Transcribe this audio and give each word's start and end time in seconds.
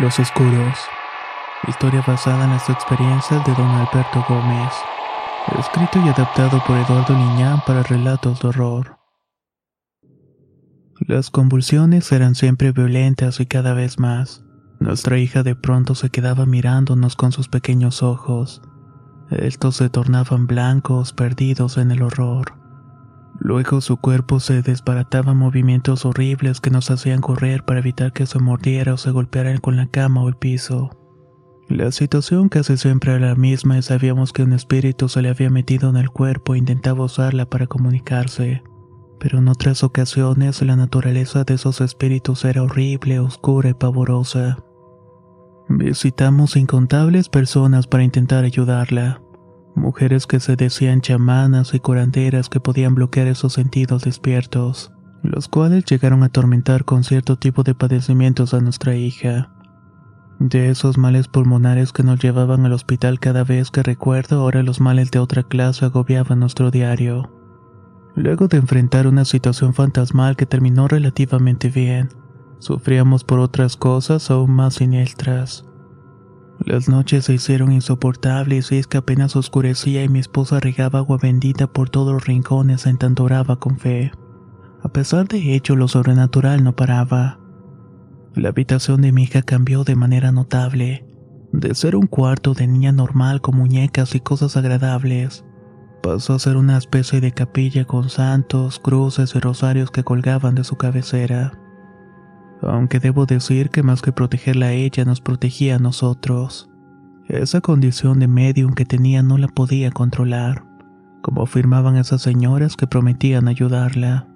Los 0.00 0.20
Oscuros. 0.20 0.78
Historia 1.66 2.04
basada 2.06 2.44
en 2.44 2.50
las 2.50 2.70
experiencias 2.70 3.44
de 3.44 3.52
don 3.54 3.66
Alberto 3.66 4.24
Gómez. 4.28 4.72
Escrito 5.58 5.98
y 5.98 6.08
adaptado 6.08 6.62
por 6.64 6.76
Eduardo 6.76 7.14
Liñán 7.14 7.60
para 7.66 7.82
relatos 7.82 8.40
de 8.40 8.48
horror. 8.48 8.98
Las 11.00 11.30
convulsiones 11.30 12.12
eran 12.12 12.36
siempre 12.36 12.70
violentas 12.70 13.40
y 13.40 13.46
cada 13.46 13.74
vez 13.74 13.98
más. 13.98 14.44
Nuestra 14.78 15.18
hija 15.18 15.42
de 15.42 15.56
pronto 15.56 15.96
se 15.96 16.10
quedaba 16.10 16.46
mirándonos 16.46 17.16
con 17.16 17.32
sus 17.32 17.48
pequeños 17.48 18.04
ojos. 18.04 18.62
Estos 19.30 19.76
se 19.76 19.90
tornaban 19.90 20.46
blancos, 20.46 21.12
perdidos 21.12 21.76
en 21.76 21.90
el 21.90 22.02
horror. 22.02 22.57
Luego 23.40 23.80
su 23.80 23.96
cuerpo 23.96 24.40
se 24.40 24.62
desbarataba 24.62 25.32
en 25.32 25.38
movimientos 25.38 26.04
horribles 26.04 26.60
que 26.60 26.70
nos 26.70 26.90
hacían 26.90 27.20
correr 27.20 27.64
para 27.64 27.80
evitar 27.80 28.12
que 28.12 28.26
se 28.26 28.38
mordiera 28.38 28.94
o 28.94 28.96
se 28.96 29.10
golpeara 29.10 29.56
con 29.58 29.76
la 29.76 29.86
cama 29.86 30.22
o 30.22 30.28
el 30.28 30.36
piso. 30.36 30.90
La 31.68 31.92
situación 31.92 32.48
casi 32.48 32.76
siempre 32.78 33.14
era 33.14 33.28
la 33.28 33.34
misma 33.34 33.76
y 33.78 33.82
sabíamos 33.82 34.32
que 34.32 34.42
un 34.42 34.54
espíritu 34.54 35.08
se 35.08 35.20
le 35.20 35.28
había 35.28 35.50
metido 35.50 35.90
en 35.90 35.96
el 35.96 36.10
cuerpo 36.10 36.54
e 36.54 36.58
intentaba 36.58 37.04
usarla 37.04 37.46
para 37.46 37.66
comunicarse. 37.66 38.62
Pero 39.20 39.38
en 39.38 39.48
otras 39.48 39.84
ocasiones 39.84 40.62
la 40.62 40.76
naturaleza 40.76 41.44
de 41.44 41.54
esos 41.54 41.80
espíritus 41.80 42.44
era 42.44 42.62
horrible, 42.62 43.20
oscura 43.20 43.68
y 43.68 43.74
pavorosa. 43.74 44.58
Visitamos 45.68 46.56
incontables 46.56 47.28
personas 47.28 47.86
para 47.86 48.02
intentar 48.02 48.44
ayudarla. 48.44 49.20
Mujeres 49.78 50.26
que 50.26 50.40
se 50.40 50.56
decían 50.56 51.02
chamanas 51.02 51.72
y 51.72 51.78
curanderas 51.78 52.48
que 52.48 52.58
podían 52.58 52.96
bloquear 52.96 53.28
esos 53.28 53.52
sentidos 53.52 54.02
despiertos, 54.02 54.90
los 55.22 55.46
cuales 55.46 55.84
llegaron 55.84 56.24
a 56.24 56.26
atormentar 56.26 56.84
con 56.84 57.04
cierto 57.04 57.36
tipo 57.36 57.62
de 57.62 57.76
padecimientos 57.76 58.54
a 58.54 58.60
nuestra 58.60 58.96
hija. 58.96 59.52
De 60.40 60.68
esos 60.70 60.98
males 60.98 61.28
pulmonares 61.28 61.92
que 61.92 62.02
nos 62.02 62.18
llevaban 62.18 62.66
al 62.66 62.72
hospital 62.72 63.20
cada 63.20 63.44
vez 63.44 63.70
que 63.70 63.84
recuerdo, 63.84 64.40
ahora 64.40 64.64
los 64.64 64.80
males 64.80 65.12
de 65.12 65.20
otra 65.20 65.44
clase 65.44 65.84
agobiaban 65.84 66.40
nuestro 66.40 66.72
diario. 66.72 67.30
Luego 68.16 68.48
de 68.48 68.56
enfrentar 68.56 69.06
una 69.06 69.24
situación 69.24 69.74
fantasmal 69.74 70.34
que 70.34 70.44
terminó 70.44 70.88
relativamente 70.88 71.68
bien, 71.68 72.08
sufríamos 72.58 73.22
por 73.22 73.38
otras 73.38 73.76
cosas 73.76 74.28
aún 74.32 74.50
más 74.50 74.74
siniestras. 74.74 75.67
Las 76.64 76.88
noches 76.88 77.26
se 77.26 77.34
hicieron 77.34 77.70
insoportables 77.70 78.72
y 78.72 78.78
es 78.78 78.86
que 78.88 78.98
apenas 78.98 79.36
oscurecía 79.36 80.02
y 80.02 80.08
mi 80.08 80.18
esposa 80.18 80.58
regaba 80.58 80.98
agua 80.98 81.18
bendita 81.20 81.68
por 81.68 81.88
todos 81.88 82.12
los 82.12 82.26
rincones 82.26 82.86
en 82.86 82.98
tanto 82.98 83.24
oraba 83.24 83.60
con 83.60 83.78
fe. 83.78 84.10
A 84.82 84.88
pesar 84.88 85.28
de 85.28 85.54
ello, 85.54 85.76
lo 85.76 85.86
sobrenatural 85.86 86.64
no 86.64 86.74
paraba. 86.74 87.38
La 88.34 88.48
habitación 88.48 89.02
de 89.02 89.12
mi 89.12 89.24
hija 89.24 89.42
cambió 89.42 89.84
de 89.84 89.94
manera 89.94 90.32
notable. 90.32 91.06
De 91.52 91.74
ser 91.74 91.94
un 91.94 92.06
cuarto 92.06 92.54
de 92.54 92.66
niña 92.66 92.92
normal 92.92 93.40
con 93.40 93.56
muñecas 93.56 94.14
y 94.14 94.20
cosas 94.20 94.56
agradables, 94.56 95.44
pasó 96.02 96.34
a 96.34 96.38
ser 96.38 96.56
una 96.56 96.76
especie 96.76 97.20
de 97.20 97.32
capilla 97.32 97.84
con 97.84 98.10
santos, 98.10 98.80
cruces 98.80 99.34
y 99.34 99.38
rosarios 99.38 99.90
que 99.90 100.04
colgaban 100.04 100.54
de 100.54 100.64
su 100.64 100.76
cabecera 100.76 101.52
aunque 102.62 103.00
debo 103.00 103.26
decir 103.26 103.70
que 103.70 103.82
más 103.82 104.02
que 104.02 104.12
protegerla 104.12 104.66
a 104.66 104.72
ella 104.72 105.04
nos 105.04 105.20
protegía 105.20 105.76
a 105.76 105.78
nosotros. 105.78 106.68
Esa 107.28 107.60
condición 107.60 108.18
de 108.18 108.28
medium 108.28 108.72
que 108.72 108.86
tenía 108.86 109.22
no 109.22 109.38
la 109.38 109.48
podía 109.48 109.90
controlar, 109.90 110.64
como 111.22 111.42
afirmaban 111.42 111.96
esas 111.96 112.22
señoras 112.22 112.76
que 112.76 112.86
prometían 112.86 113.48
ayudarla. 113.48 114.28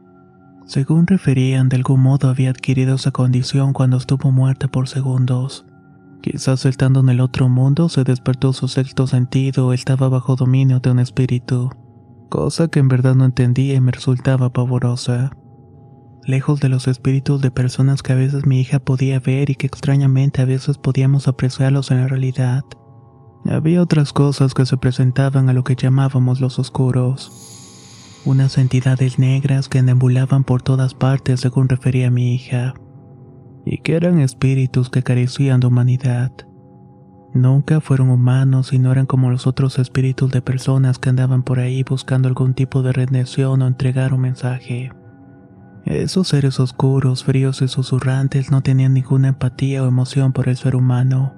Según 0.66 1.06
referían, 1.06 1.69
de 1.69 1.77
algún 1.77 2.00
modo 2.00 2.28
había 2.28 2.50
adquirido 2.50 2.97
esa 2.97 3.11
condición 3.11 3.72
cuando 3.72 3.97
estuvo 3.97 4.31
muerta 4.31 4.69
por 4.69 4.88
segundos. 4.88 5.66
Quizás 6.21 6.66
estando 6.66 7.00
en 7.00 7.09
el 7.09 7.21
otro 7.21 7.49
mundo 7.49 7.88
se 7.88 8.05
despertó 8.05 8.53
su 8.53 8.69
sexto 8.69 9.09
sentido 9.09 9.72
estaba 9.72 10.09
bajo 10.09 10.37
dominio 10.37 10.78
de 10.78 10.91
un 10.91 11.00
espíritu, 11.00 11.71
cosa 12.28 12.69
que 12.69 12.78
en 12.78 12.87
verdad 12.87 13.16
no 13.16 13.25
entendía 13.25 13.75
y 13.75 13.81
me 13.81 13.91
resultaba 13.91 14.53
pavorosa 14.53 15.32
lejos 16.25 16.60
de 16.60 16.69
los 16.69 16.88
espíritus 16.88 17.41
de 17.41 17.50
personas 17.50 18.03
que 18.03 18.12
a 18.12 18.16
veces 18.16 18.47
mi 18.47 18.60
hija 18.60 18.78
podía 18.78 19.19
ver 19.21 19.50
y 19.50 19.55
que 19.55 19.66
extrañamente 19.66 20.43
a 20.43 20.44
veces 20.44 20.78
podíamos 20.78 21.28
apreciarlos 21.28 21.91
en 21.91 21.99
la 21.99 22.09
realidad. 22.09 22.62
Había 23.44 23.83
otras 23.83 24.12
cosas 24.12 24.55
que 24.55 24.66
se 24.66 24.77
presentaban 24.77 25.49
a 25.49 25.53
lo 25.53 25.65
que 25.65 25.75
llamábamos 25.75 26.41
los 26.41 26.59
oscuros. 26.59 28.21
Unas 28.25 28.56
entidades 28.56 29.19
negras 29.19 29.69
que 29.69 29.82
deambulaban 29.82 30.44
por 30.44 30.62
todas 30.62 30.94
partes 30.94 31.41
según 31.41 31.69
refería 31.69 32.11
mi 32.11 32.34
hija, 32.34 32.75
y 33.66 33.78
que 33.78 33.97
eran 33.97 34.21
espíritus 34.21 34.91
que 34.91 35.03
carecían 35.03 35.59
de 35.59 35.66
humanidad. 35.66 36.31
Nunca 37.34 37.81
fueron 37.81 38.11
humanos 38.11 38.72
y 38.72 38.78
no 38.78 38.93
eran 38.93 39.06
como 39.06 39.31
los 39.31 39.47
otros 39.47 39.78
espíritus 39.78 40.31
de 40.31 40.43
personas 40.43 40.99
que 40.99 41.09
andaban 41.09 41.43
por 41.43 41.59
ahí 41.59 41.82
buscando 41.82 42.28
algún 42.28 42.55
tipo 42.55 42.82
de 42.82 42.93
redención 42.93 43.62
o 43.62 43.66
entregar 43.66 44.12
un 44.12 44.21
mensaje. 44.21 44.93
Esos 45.84 46.28
seres 46.28 46.60
oscuros, 46.60 47.25
fríos 47.25 47.60
y 47.60 47.69
susurrantes 47.69 48.50
no 48.50 48.62
tenían 48.62 48.94
ninguna 48.94 49.28
empatía 49.28 49.82
o 49.82 49.88
emoción 49.88 50.32
por 50.32 50.48
el 50.48 50.56
ser 50.56 50.76
humano. 50.76 51.34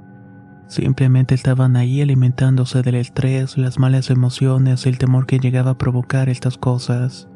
Simplemente 0.68 1.34
estaban 1.34 1.76
ahí 1.76 2.00
alimentándose 2.00 2.82
del 2.82 2.96
estrés, 2.96 3.56
las 3.56 3.78
malas 3.78 4.10
emociones 4.10 4.86
y 4.86 4.88
el 4.88 4.98
temor 4.98 5.26
que 5.26 5.38
llegaba 5.38 5.72
a 5.72 5.78
provocar 5.78 6.28
estas 6.28 6.58
cosas. 6.58 7.28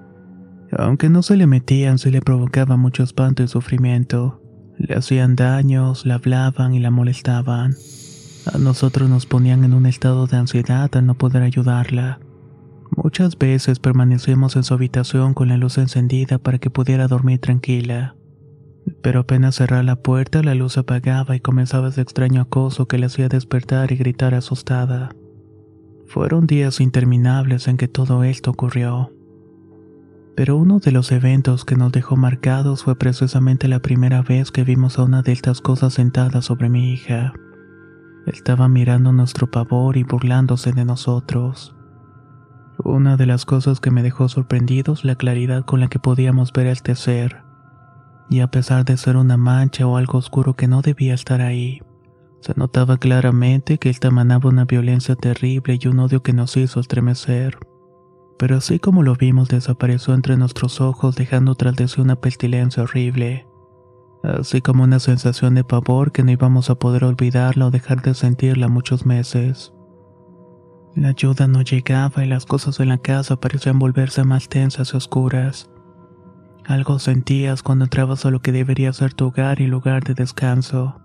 Aunque 0.77 1.09
no 1.09 1.23
se 1.23 1.37
le 1.37 1.47
metían, 1.47 1.99
se 1.99 2.11
le 2.11 2.21
provocaba 2.21 2.77
mucho 2.77 3.03
espanto 3.03 3.43
y 3.43 3.49
sufrimiento. 3.49 4.43
Le 4.77 4.95
hacían 4.95 5.35
daños, 5.35 6.05
la 6.07 6.15
hablaban 6.15 6.75
y 6.75 6.81
la 6.81 6.91
molestaban. 6.91 7.75
A 8.53 8.59
nosotros 8.59 9.09
nos 9.09 9.27
ponían 9.27 9.65
en 9.65 9.75
un 9.75 9.87
estado 9.87 10.27
de 10.27 10.37
ansiedad 10.37 10.91
al 10.95 11.07
no 11.07 11.15
poder 11.15 11.43
ayudarla. 11.43 12.21
Muchas 12.97 13.39
veces 13.39 13.79
permanecimos 13.79 14.57
en 14.57 14.65
su 14.65 14.75
habitación 14.75 15.35
con 15.35 15.49
la 15.49 15.57
luz 15.57 15.79
encendida 15.79 16.39
para 16.39 16.59
que 16.59 16.71
pudiera 16.71 17.07
dormir 17.07 17.39
tranquila. 17.41 18.17
Pero 19.03 19.21
apenas 19.21 19.57
cerraba 19.57 19.83
la 19.83 19.97
puerta, 19.97 20.43
la 20.43 20.55
luz 20.55 20.79
apagaba 20.79 21.37
y 21.37 21.41
comenzaba 21.41 21.89
ese 21.89 22.01
extraño 22.01 22.43
acoso 22.43 22.89
que 22.89 22.99
le 22.99 23.07
hacía 23.07 23.29
despertar 23.29 23.93
y 23.93 23.97
gritar 23.97 24.35
asustada. 24.35 25.11
Fueron 26.07 26.47
días 26.47 26.81
interminables 26.81 27.69
en 27.69 27.77
que 27.77 27.89
todo 27.89 28.25
esto 28.25 28.51
ocurrió. 28.51 29.13
Pero 30.35 30.57
uno 30.57 30.79
de 30.79 30.93
los 30.93 31.13
eventos 31.13 31.65
que 31.65 31.77
nos 31.77 31.93
dejó 31.93 32.17
marcados 32.17 32.85
fue 32.85 32.97
precisamente 32.97 33.69
la 33.69 33.81
primera 33.81 34.23
vez 34.23 34.51
que 34.51 34.65
vimos 34.65 34.99
a 34.99 35.03
una 35.03 35.23
de 35.23 35.33
estas 35.33 35.61
cosas 35.61 35.95
sentada 35.95 36.43
sobre 36.43 36.69
mi 36.69 36.93
hija. 36.93 37.35
Estaba 38.27 38.69
mirando 38.69 39.13
nuestro 39.13 39.51
pavor 39.51 39.97
y 39.97 40.05
burlándose 40.05 40.73
de 40.73 40.85
nosotros. 40.85 41.75
Una 42.85 43.17
de 43.17 43.27
las 43.27 43.45
cosas 43.45 43.81
que 43.81 43.91
me 43.91 44.05
dejó 44.05 44.29
sorprendidos 44.29 45.05
la 45.05 45.17
claridad 45.17 45.65
con 45.65 45.81
la 45.81 45.89
que 45.89 45.99
podíamos 45.99 46.53
ver 46.53 46.69
el 46.69 46.81
tecer. 46.81 47.43
Y 48.31 48.41
a 48.41 48.51
pesar 48.51 48.85
de 48.85 48.97
ser 48.97 49.17
una 49.17 49.37
mancha 49.37 49.87
o 49.87 49.97
algo 49.97 50.19
oscuro 50.19 50.55
que 50.55 50.69
no 50.69 50.81
debía 50.81 51.15
estar 51.15 51.41
ahí, 51.41 51.81
se 52.41 52.55
notaba 52.57 52.99
claramente 52.99 53.79
que 53.79 53.91
él 53.91 53.97
emanaba 54.03 54.49
una 54.49 54.65
violencia 54.65 55.17
terrible 55.17 55.79
y 55.81 55.89
un 55.89 55.99
odio 55.99 56.23
que 56.23 56.33
nos 56.33 56.57
hizo 56.57 56.79
estremecer. 56.79 57.59
Pero 58.39 58.57
así 58.57 58.79
como 58.79 59.03
lo 59.03 59.17
vimos 59.17 59.49
desapareció 59.49 60.15
entre 60.15 60.37
nuestros 60.37 60.81
ojos 60.81 61.17
dejando 61.17 61.57
tras 61.57 61.75
de 61.75 61.89
sí 61.89 62.01
una 62.01 62.15
pestilencia 62.15 62.85
horrible, 62.85 63.49
así 64.23 64.61
como 64.61 64.85
una 64.85 65.01
sensación 65.01 65.57
de 65.57 65.65
pavor 65.65 66.13
que 66.13 66.23
no 66.23 66.31
íbamos 66.31 66.71
a 66.71 66.77
poder 66.77 67.03
olvidarla 67.03 67.67
o 67.67 67.71
dejar 67.73 68.03
de 68.03 68.15
sentirla 68.15 68.69
muchos 68.69 69.05
meses. 69.05 69.73
La 70.99 71.11
ayuda 71.11 71.47
no 71.47 71.63
llegaba 71.63 72.25
y 72.25 72.29
las 72.29 72.45
cosas 72.45 72.81
en 72.81 72.89
la 72.89 72.99
casa 72.99 73.37
parecían 73.37 73.79
volverse 73.79 74.25
más 74.25 74.49
tensas 74.49 74.93
y 74.93 74.97
oscuras. 74.97 75.71
Algo 76.65 76.99
sentías 76.99 77.63
cuando 77.63 77.85
entrabas 77.85 78.27
a 78.27 78.33
lo 78.33 78.43
que 78.43 78.51
debería 78.51 78.93
ser 78.93 79.15
tu 79.15 79.27
hogar 79.27 79.61
y 79.61 79.69
lugar 79.69 80.03
de 80.03 80.15
descanso. 80.15 81.01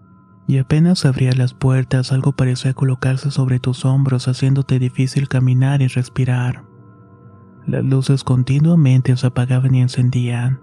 Y 0.47 0.57
apenas 0.57 1.05
abrías 1.05 1.37
las 1.37 1.53
puertas, 1.53 2.11
algo 2.11 2.31
parecía 2.31 2.73
colocarse 2.73 3.29
sobre 3.29 3.59
tus 3.59 3.85
hombros, 3.85 4.27
haciéndote 4.27 4.79
difícil 4.79 5.27
caminar 5.27 5.83
y 5.83 5.87
respirar. 5.87 6.63
Las 7.67 7.85
luces 7.85 8.23
continuamente 8.23 9.15
se 9.15 9.27
apagaban 9.27 9.75
y 9.75 9.81
encendían. 9.81 10.59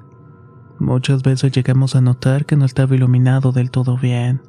Muchas 0.81 1.23
veces 1.23 1.53
llegamos 1.53 1.95
a 1.95 2.01
notar 2.01 2.47
que 2.47 2.57
no 2.57 2.65
estaba 2.65 2.97
iluminado 2.97 3.53
del 3.53 3.71
todo 3.71 3.97
bien, 3.97 4.43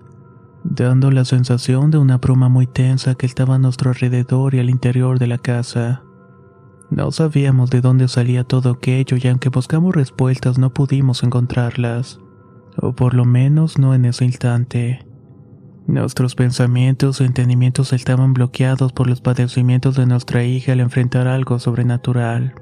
dando 0.63 1.11
la 1.11 1.25
sensación 1.25 1.91
de 1.91 1.97
una 1.97 2.17
bruma 2.17 2.49
muy 2.49 2.67
tensa 2.67 3.15
que 3.15 3.25
estaba 3.25 3.55
a 3.55 3.59
nuestro 3.59 3.89
alrededor 3.91 4.55
y 4.55 4.59
al 4.59 4.69
interior 4.69 5.19
de 5.19 5.27
la 5.27 5.37
casa. 5.37 6.03
No 6.89 7.11
sabíamos 7.11 7.69
de 7.69 7.81
dónde 7.81 8.07
salía 8.07 8.43
todo 8.43 8.71
aquello 8.71 9.17
y 9.21 9.27
aunque 9.27 9.49
buscamos 9.49 9.95
respuestas 9.95 10.57
no 10.57 10.73
pudimos 10.73 11.23
encontrarlas, 11.23 12.19
o 12.77 12.93
por 12.93 13.13
lo 13.13 13.25
menos 13.25 13.79
no 13.79 13.95
en 13.95 14.05
ese 14.05 14.25
instante. 14.25 15.05
Nuestros 15.87 16.35
pensamientos 16.35 17.21
y 17.21 17.23
entendimientos 17.23 17.91
estaban 17.93 18.33
bloqueados 18.33 18.93
por 18.93 19.07
los 19.07 19.21
padecimientos 19.21 19.95
de 19.95 20.05
nuestra 20.05 20.43
hija 20.43 20.73
al 20.73 20.79
enfrentar 20.79 21.27
algo 21.27 21.59
sobrenatural. 21.59 22.55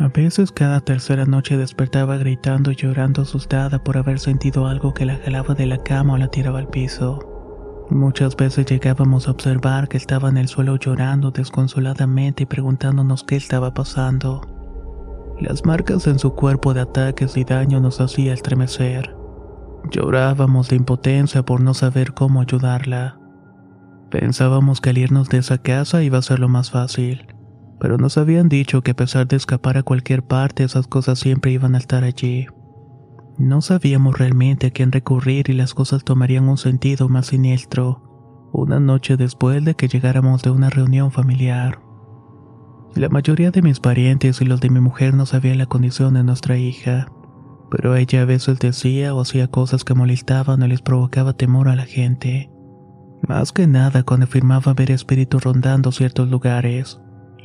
A 0.00 0.08
veces 0.08 0.50
cada 0.50 0.80
tercera 0.80 1.26
noche 1.26 1.58
despertaba 1.58 2.16
gritando 2.16 2.70
y 2.70 2.74
llorando 2.74 3.20
asustada 3.20 3.84
por 3.84 3.98
haber 3.98 4.18
sentido 4.18 4.66
algo 4.66 4.94
que 4.94 5.04
la 5.04 5.18
jalaba 5.18 5.54
de 5.54 5.66
la 5.66 5.76
cama 5.76 6.14
o 6.14 6.16
la 6.16 6.28
tiraba 6.28 6.58
al 6.58 6.68
piso. 6.68 7.18
Muchas 7.90 8.34
veces 8.34 8.64
llegábamos 8.64 9.28
a 9.28 9.32
observar 9.32 9.88
que 9.88 9.98
estaba 9.98 10.30
en 10.30 10.38
el 10.38 10.48
suelo 10.48 10.76
llorando 10.76 11.32
desconsoladamente 11.32 12.44
y 12.44 12.46
preguntándonos 12.46 13.24
qué 13.24 13.36
estaba 13.36 13.74
pasando. 13.74 14.40
Las 15.38 15.66
marcas 15.66 16.06
en 16.06 16.18
su 16.18 16.34
cuerpo 16.34 16.72
de 16.72 16.80
ataques 16.80 17.36
y 17.36 17.44
daño 17.44 17.78
nos 17.78 18.00
hacía 18.00 18.32
estremecer. 18.32 19.14
Llorábamos 19.90 20.70
de 20.70 20.76
impotencia 20.76 21.42
por 21.42 21.60
no 21.60 21.74
saber 21.74 22.14
cómo 22.14 22.40
ayudarla. 22.40 23.18
Pensábamos 24.10 24.80
que 24.80 24.90
al 24.90 24.98
irnos 24.98 25.28
de 25.28 25.38
esa 25.38 25.58
casa 25.58 26.02
iba 26.02 26.16
a 26.16 26.22
ser 26.22 26.38
lo 26.38 26.48
más 26.48 26.70
fácil, 26.70 27.26
pero 27.80 27.98
nos 27.98 28.18
habían 28.18 28.48
dicho 28.48 28.82
que 28.82 28.92
a 28.92 28.96
pesar 28.96 29.26
de 29.26 29.36
escapar 29.36 29.78
a 29.78 29.82
cualquier 29.82 30.22
parte 30.22 30.64
esas 30.64 30.86
cosas 30.86 31.18
siempre 31.18 31.50
iban 31.52 31.74
a 31.74 31.78
estar 31.78 32.04
allí. 32.04 32.46
No 33.38 33.62
sabíamos 33.62 34.18
realmente 34.18 34.66
a 34.66 34.70
quién 34.70 34.92
recurrir 34.92 35.48
y 35.48 35.54
las 35.54 35.74
cosas 35.74 36.04
tomarían 36.04 36.48
un 36.48 36.58
sentido 36.58 37.08
más 37.08 37.28
siniestro, 37.28 38.50
una 38.52 38.80
noche 38.80 39.16
después 39.16 39.64
de 39.64 39.74
que 39.74 39.88
llegáramos 39.88 40.42
de 40.42 40.50
una 40.50 40.68
reunión 40.68 41.10
familiar. 41.10 41.80
La 42.94 43.08
mayoría 43.08 43.50
de 43.50 43.62
mis 43.62 43.80
parientes 43.80 44.40
y 44.40 44.44
los 44.44 44.60
de 44.60 44.68
mi 44.68 44.80
mujer 44.80 45.14
no 45.14 45.24
sabían 45.24 45.58
la 45.58 45.66
condición 45.66 46.14
de 46.14 46.24
nuestra 46.24 46.58
hija 46.58 47.06
pero 47.70 47.94
ella 47.94 48.22
a 48.22 48.24
veces 48.24 48.58
decía 48.58 49.14
o 49.14 49.20
hacía 49.20 49.48
cosas 49.48 49.84
que 49.84 49.94
molestaban 49.94 50.62
o 50.62 50.66
les 50.66 50.82
provocaba 50.82 51.34
temor 51.34 51.68
a 51.68 51.76
la 51.76 51.86
gente. 51.86 52.50
Más 53.26 53.52
que 53.52 53.66
nada 53.66 54.02
cuando 54.02 54.24
afirmaba 54.24 54.74
ver 54.74 54.90
espíritus 54.90 55.44
rondando 55.44 55.92
ciertos 55.92 56.28
lugares. 56.28 57.00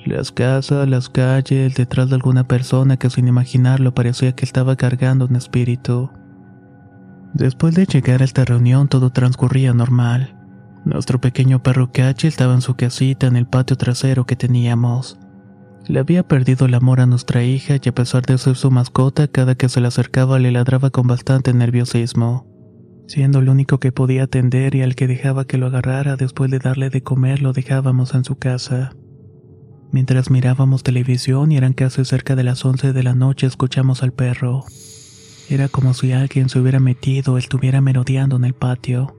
Las 0.05 0.31
casas, 0.31 0.87
las 0.87 1.09
calles, 1.09 1.73
detrás 1.73 2.09
de 2.09 2.15
alguna 2.15 2.47
persona 2.47 2.95
que 2.95 3.09
sin 3.09 3.27
imaginarlo 3.27 3.95
parecía 3.95 4.33
que 4.33 4.45
estaba 4.45 4.75
cargando 4.75 5.25
un 5.25 5.35
espíritu. 5.35 6.11
Después 7.33 7.73
de 7.73 7.87
llegar 7.87 8.21
a 8.21 8.25
esta 8.25 8.45
reunión 8.45 8.87
todo 8.87 9.09
transcurría 9.09 9.73
normal. 9.73 10.35
Nuestro 10.85 11.19
pequeño 11.19 11.63
perro 11.63 11.91
Cachi 11.91 12.27
estaba 12.27 12.53
en 12.53 12.61
su 12.61 12.75
casita 12.75 13.25
en 13.25 13.35
el 13.35 13.47
patio 13.47 13.77
trasero 13.77 14.27
que 14.27 14.35
teníamos. 14.35 15.17
Le 15.87 15.99
había 15.99 16.21
perdido 16.21 16.67
el 16.67 16.75
amor 16.75 16.99
a 16.99 17.07
nuestra 17.07 17.43
hija 17.43 17.77
y 17.83 17.89
a 17.89 17.95
pesar 17.95 18.23
de 18.27 18.37
ser 18.37 18.55
su 18.55 18.69
mascota, 18.69 19.27
cada 19.27 19.55
que 19.55 19.69
se 19.69 19.81
le 19.81 19.87
acercaba 19.87 20.37
le 20.37 20.51
ladraba 20.51 20.91
con 20.91 21.07
bastante 21.07 21.51
nerviosismo. 21.51 22.45
Siendo 23.07 23.39
el 23.39 23.49
único 23.49 23.79
que 23.79 23.91
podía 23.91 24.25
atender 24.25 24.75
y 24.75 24.83
al 24.83 24.93
que 24.93 25.07
dejaba 25.07 25.45
que 25.45 25.57
lo 25.57 25.65
agarrara 25.65 26.15
después 26.15 26.51
de 26.51 26.59
darle 26.59 26.91
de 26.91 27.01
comer 27.01 27.41
lo 27.41 27.53
dejábamos 27.53 28.13
en 28.13 28.23
su 28.23 28.35
casa. 28.35 28.91
Mientras 29.91 30.29
mirábamos 30.29 30.83
televisión 30.83 31.51
y 31.51 31.57
eran 31.57 31.73
casi 31.73 32.03
cerca 32.05 32.35
de 32.35 32.43
las 32.43 32.65
11 32.65 32.93
de 32.93 33.03
la 33.03 33.15
noche 33.15 33.47
escuchamos 33.47 34.03
al 34.03 34.11
perro. 34.11 34.65
Era 35.49 35.69
como 35.69 35.93
si 35.93 36.11
alguien 36.11 36.49
se 36.49 36.59
hubiera 36.59 36.79
metido 36.79 37.33
o 37.33 37.37
estuviera 37.37 37.79
merodeando 37.81 38.35
en 38.35 38.45
el 38.45 38.53
patio. 38.53 39.15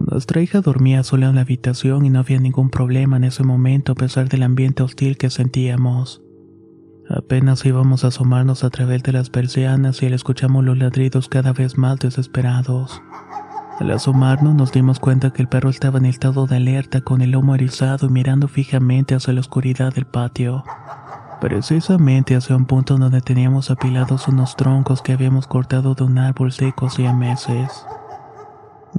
Nuestra 0.00 0.42
hija 0.42 0.60
dormía 0.60 1.04
sola 1.04 1.28
en 1.28 1.36
la 1.36 1.42
habitación 1.42 2.04
y 2.04 2.10
no 2.10 2.18
había 2.18 2.40
ningún 2.40 2.70
problema 2.70 3.16
en 3.16 3.24
ese 3.24 3.44
momento 3.44 3.92
a 3.92 3.94
pesar 3.94 4.28
del 4.28 4.42
ambiente 4.42 4.82
hostil 4.82 5.16
que 5.16 5.30
sentíamos. 5.30 6.22
Apenas 7.08 7.64
íbamos 7.64 8.04
a 8.04 8.08
asomarnos 8.08 8.64
a 8.64 8.70
través 8.70 9.02
de 9.02 9.12
las 9.12 9.30
persianas 9.30 10.02
y 10.02 10.06
escuchamos 10.06 10.64
los 10.64 10.78
ladridos 10.78 11.28
cada 11.28 11.52
vez 11.52 11.78
más 11.78 11.98
desesperados. 11.98 13.00
Al 13.82 13.90
asomarnos 13.90 14.54
nos 14.54 14.70
dimos 14.70 15.00
cuenta 15.00 15.32
que 15.32 15.42
el 15.42 15.48
perro 15.48 15.68
estaba 15.68 15.98
en 15.98 16.04
estado 16.04 16.46
de 16.46 16.54
alerta 16.54 17.00
con 17.00 17.20
el 17.20 17.32
lomo 17.32 17.56
erizado 17.56 18.06
y 18.06 18.10
mirando 18.10 18.46
fijamente 18.46 19.16
hacia 19.16 19.32
la 19.32 19.40
oscuridad 19.40 19.92
del 19.92 20.06
patio. 20.06 20.62
Precisamente 21.40 22.36
hacia 22.36 22.54
un 22.54 22.66
punto 22.66 22.96
donde 22.96 23.20
teníamos 23.22 23.72
apilados 23.72 24.28
unos 24.28 24.54
troncos 24.54 25.02
que 25.02 25.10
habíamos 25.10 25.48
cortado 25.48 25.96
de 25.96 26.04
un 26.04 26.18
árbol 26.18 26.52
seco 26.52 26.86
hacía 26.86 27.12
meses. 27.12 27.84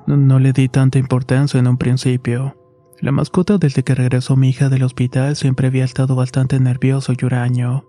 No 0.05 0.37
le 0.37 0.51
di 0.51 0.67
tanta 0.67 0.99
importancia 0.99 1.61
en 1.61 1.67
un 1.67 1.77
principio. 1.77 2.57
La 2.99 3.13
mascota 3.13 3.57
desde 3.57 3.83
que 3.83 3.95
regresó 3.95 4.35
mi 4.35 4.49
hija 4.49 4.67
del 4.67 4.83
hospital 4.83 5.37
siempre 5.37 5.67
había 5.67 5.85
estado 5.85 6.13
bastante 6.17 6.59
nervioso 6.59 7.13
y 7.17 7.23
huraño. 7.23 7.85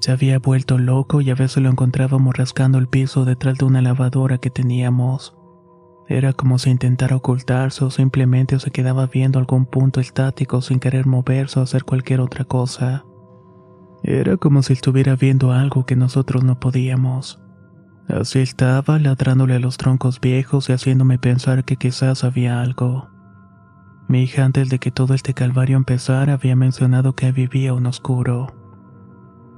Se 0.00 0.10
había 0.10 0.40
vuelto 0.40 0.76
loco 0.76 1.20
y 1.20 1.30
a 1.30 1.36
veces 1.36 1.62
lo 1.62 1.70
encontrábamos 1.70 2.36
rascando 2.36 2.78
el 2.78 2.88
piso 2.88 3.24
detrás 3.24 3.58
de 3.58 3.64
una 3.64 3.80
lavadora 3.80 4.38
que 4.38 4.50
teníamos. 4.50 5.36
Era 6.10 6.32
como 6.32 6.58
si 6.58 6.70
intentara 6.70 7.14
ocultarse 7.14 7.84
o 7.84 7.90
simplemente 7.92 8.58
se 8.58 8.72
quedaba 8.72 9.06
viendo 9.06 9.38
algún 9.38 9.64
punto 9.64 10.00
estático 10.00 10.60
sin 10.60 10.80
querer 10.80 11.06
moverse 11.06 11.60
o 11.60 11.62
hacer 11.62 11.84
cualquier 11.84 12.20
otra 12.20 12.44
cosa. 12.44 13.04
Era 14.02 14.36
como 14.36 14.64
si 14.64 14.72
estuviera 14.72 15.14
viendo 15.14 15.52
algo 15.52 15.86
que 15.86 15.94
nosotros 15.94 16.42
no 16.42 16.58
podíamos. 16.58 17.40
Así 18.08 18.40
estaba, 18.40 18.98
ladrándole 18.98 19.54
a 19.54 19.60
los 19.60 19.76
troncos 19.76 20.20
viejos 20.20 20.68
y 20.68 20.72
haciéndome 20.72 21.20
pensar 21.20 21.64
que 21.64 21.76
quizás 21.76 22.24
había 22.24 22.60
algo. 22.60 23.08
Mi 24.08 24.24
hija 24.24 24.44
antes 24.44 24.68
de 24.68 24.80
que 24.80 24.90
todo 24.90 25.14
este 25.14 25.32
calvario 25.32 25.76
empezara 25.76 26.32
había 26.32 26.56
mencionado 26.56 27.14
que 27.14 27.30
vivía 27.30 27.72
un 27.72 27.86
oscuro. 27.86 28.59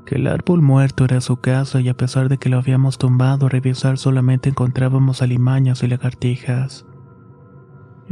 Que 0.07 0.17
el 0.17 0.27
árbol 0.27 0.63
muerto 0.63 1.05
era 1.05 1.21
su 1.21 1.37
casa 1.37 1.81
y 1.81 1.89
a 1.89 1.97
pesar 1.97 2.29
de 2.29 2.39
que 2.39 2.49
lo 2.49 2.59
habíamos 2.59 2.99
tumbado 2.99 3.47
a 3.47 3.49
revisar 3.49 3.99
solamente 3.99 4.49
encontrábamos 4.49 5.23
alimañas 5.23 5.83
y 5.83 5.89
lagartijas. 5.89 6.87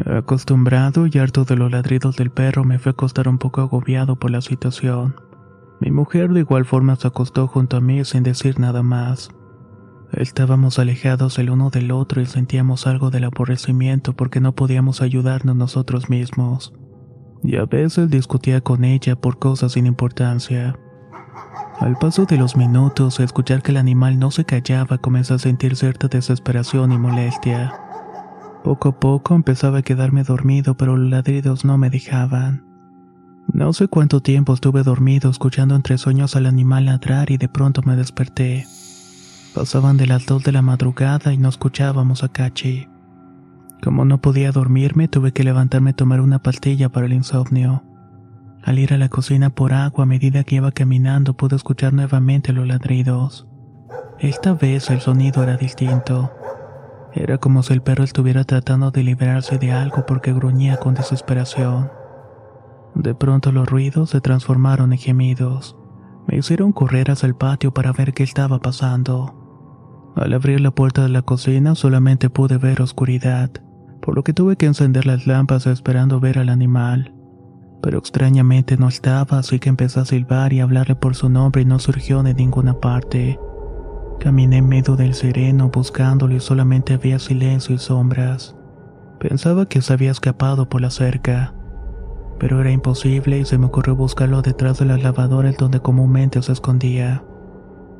Acostumbrado 0.06 1.06
y 1.06 1.18
harto 1.18 1.44
de 1.44 1.56
los 1.56 1.70
ladridos 1.70 2.16
del 2.16 2.30
perro 2.30 2.64
me 2.64 2.78
fue 2.78 2.90
a 2.90 2.92
acostar 2.92 3.28
un 3.28 3.38
poco 3.38 3.60
agobiado 3.60 4.16
por 4.16 4.30
la 4.30 4.40
situación. 4.40 5.16
Mi 5.80 5.90
mujer 5.90 6.30
de 6.32 6.40
igual 6.40 6.64
forma 6.64 6.96
se 6.96 7.08
acostó 7.08 7.46
junto 7.48 7.76
a 7.76 7.80
mí 7.80 8.04
sin 8.04 8.22
decir 8.22 8.60
nada 8.60 8.82
más. 8.82 9.30
Estábamos 10.12 10.78
alejados 10.78 11.38
el 11.38 11.50
uno 11.50 11.70
del 11.70 11.92
otro 11.92 12.20
y 12.20 12.26
sentíamos 12.26 12.86
algo 12.86 13.10
del 13.10 13.24
aborrecimiento 13.24 14.14
porque 14.14 14.40
no 14.40 14.54
podíamos 14.54 15.02
ayudarnos 15.02 15.56
nosotros 15.56 16.10
mismos. 16.10 16.72
Y 17.42 17.56
a 17.56 17.64
veces 17.64 18.10
discutía 18.10 18.60
con 18.60 18.84
ella 18.84 19.16
por 19.16 19.38
cosas 19.38 19.72
sin 19.72 19.86
importancia. 19.86 20.78
Al 21.78 21.96
paso 21.96 22.26
de 22.26 22.36
los 22.36 22.56
minutos, 22.56 23.20
escuchar 23.20 23.62
que 23.62 23.70
el 23.70 23.78
animal 23.78 24.18
no 24.18 24.30
se 24.30 24.44
callaba, 24.44 24.98
comencé 24.98 25.34
a 25.34 25.38
sentir 25.38 25.76
cierta 25.76 26.08
desesperación 26.08 26.92
y 26.92 26.98
molestia. 26.98 27.72
Poco 28.62 28.90
a 28.90 29.00
poco 29.00 29.34
empezaba 29.34 29.78
a 29.78 29.82
quedarme 29.82 30.22
dormido, 30.22 30.76
pero 30.76 30.96
los 30.96 31.10
ladridos 31.10 31.64
no 31.64 31.78
me 31.78 31.88
dejaban. 31.88 32.64
No 33.52 33.72
sé 33.72 33.88
cuánto 33.88 34.20
tiempo 34.20 34.54
estuve 34.54 34.82
dormido 34.82 35.30
escuchando 35.30 35.74
entre 35.74 35.98
sueños 35.98 36.36
al 36.36 36.46
animal 36.46 36.84
ladrar 36.84 37.30
y 37.30 37.38
de 37.38 37.48
pronto 37.48 37.82
me 37.84 37.96
desperté. 37.96 38.66
Pasaban 39.54 39.96
de 39.96 40.06
las 40.06 40.26
dos 40.26 40.44
de 40.44 40.52
la 40.52 40.62
madrugada 40.62 41.32
y 41.32 41.38
no 41.38 41.48
escuchábamos 41.48 42.22
a 42.22 42.28
Cachi. 42.28 42.88
Como 43.82 44.04
no 44.04 44.20
podía 44.20 44.52
dormirme, 44.52 45.08
tuve 45.08 45.32
que 45.32 45.42
levantarme 45.42 45.90
a 45.90 45.96
tomar 45.96 46.20
una 46.20 46.38
pastilla 46.38 46.90
para 46.90 47.06
el 47.06 47.14
insomnio. 47.14 47.82
Al 48.62 48.78
ir 48.78 48.92
a 48.92 48.98
la 48.98 49.08
cocina 49.08 49.50
por 49.50 49.72
agua 49.72 50.04
a 50.04 50.06
medida 50.06 50.44
que 50.44 50.56
iba 50.56 50.70
caminando 50.70 51.34
pude 51.34 51.56
escuchar 51.56 51.92
nuevamente 51.92 52.52
los 52.52 52.66
ladridos. 52.66 53.48
Esta 54.18 54.52
vez 54.52 54.90
el 54.90 55.00
sonido 55.00 55.42
era 55.42 55.56
distinto. 55.56 56.30
Era 57.14 57.38
como 57.38 57.62
si 57.62 57.72
el 57.72 57.82
perro 57.82 58.04
estuviera 58.04 58.44
tratando 58.44 58.90
de 58.90 59.02
liberarse 59.02 59.58
de 59.58 59.72
algo 59.72 60.04
porque 60.06 60.32
gruñía 60.32 60.76
con 60.76 60.94
desesperación. 60.94 61.90
De 62.94 63.14
pronto 63.14 63.50
los 63.50 63.68
ruidos 63.68 64.10
se 64.10 64.20
transformaron 64.20 64.92
en 64.92 64.98
gemidos. 64.98 65.76
Me 66.28 66.36
hicieron 66.36 66.72
correr 66.72 67.10
hacia 67.10 67.26
el 67.26 67.34
patio 67.34 67.72
para 67.72 67.92
ver 67.92 68.12
qué 68.12 68.22
estaba 68.22 68.58
pasando. 68.60 70.12
Al 70.16 70.32
abrir 70.34 70.60
la 70.60 70.70
puerta 70.70 71.02
de 71.02 71.08
la 71.08 71.22
cocina 71.22 71.74
solamente 71.74 72.30
pude 72.30 72.58
ver 72.58 72.82
oscuridad, 72.82 73.50
por 74.02 74.14
lo 74.14 74.22
que 74.22 74.34
tuve 74.34 74.56
que 74.56 74.66
encender 74.66 75.06
las 75.06 75.26
lámparas 75.26 75.66
esperando 75.66 76.20
ver 76.20 76.38
al 76.38 76.50
animal. 76.50 77.14
Pero 77.82 77.98
extrañamente 77.98 78.76
no 78.76 78.88
estaba, 78.88 79.38
así 79.38 79.58
que 79.58 79.68
empecé 79.68 80.00
a 80.00 80.04
silbar 80.04 80.52
y 80.52 80.60
hablarle 80.60 80.94
por 80.94 81.14
su 81.14 81.28
nombre 81.28 81.62
y 81.62 81.64
no 81.64 81.78
surgió 81.78 82.22
de 82.22 82.34
ninguna 82.34 82.74
parte. 82.74 83.38
Caminé 84.18 84.58
en 84.58 84.68
medio 84.68 84.96
del 84.96 85.14
sereno 85.14 85.70
buscándolo 85.70 86.34
y 86.34 86.40
solamente 86.40 86.94
había 86.94 87.18
silencio 87.18 87.74
y 87.74 87.78
sombras. 87.78 88.54
Pensaba 89.18 89.66
que 89.66 89.80
se 89.80 89.92
había 89.92 90.10
escapado 90.10 90.68
por 90.68 90.80
la 90.80 90.90
cerca, 90.90 91.54
pero 92.38 92.60
era 92.60 92.70
imposible 92.70 93.38
y 93.38 93.44
se 93.44 93.58
me 93.58 93.66
ocurrió 93.66 93.96
buscarlo 93.96 94.42
detrás 94.42 94.78
de 94.78 94.86
las 94.86 95.02
lavadoras 95.02 95.56
donde 95.56 95.80
comúnmente 95.80 96.42
se 96.42 96.52
escondía. 96.52 97.22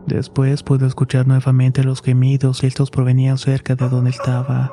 Después 0.06 0.62
pude 0.62 0.86
escuchar 0.86 1.26
nuevamente 1.26 1.84
los 1.84 2.02
gemidos 2.02 2.62
y 2.62 2.66
estos 2.66 2.90
provenían 2.90 3.38
cerca 3.38 3.74
de 3.74 3.88
donde 3.88 4.10
estaba. 4.10 4.72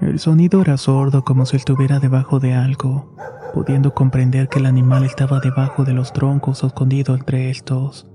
El 0.00 0.18
sonido 0.18 0.60
era 0.60 0.76
sordo 0.76 1.24
como 1.24 1.46
si 1.46 1.56
estuviera 1.56 2.00
debajo 2.00 2.38
de 2.38 2.54
algo, 2.54 3.14
pudiendo 3.52 3.94
comprender 3.94 4.48
que 4.48 4.58
el 4.58 4.66
animal 4.66 5.04
estaba 5.04 5.40
debajo 5.40 5.84
de 5.84 5.92
los 5.92 6.12
troncos 6.12 6.64
o 6.64 6.68
escondido 6.68 7.14
entre 7.14 7.50
estos. 7.50 8.06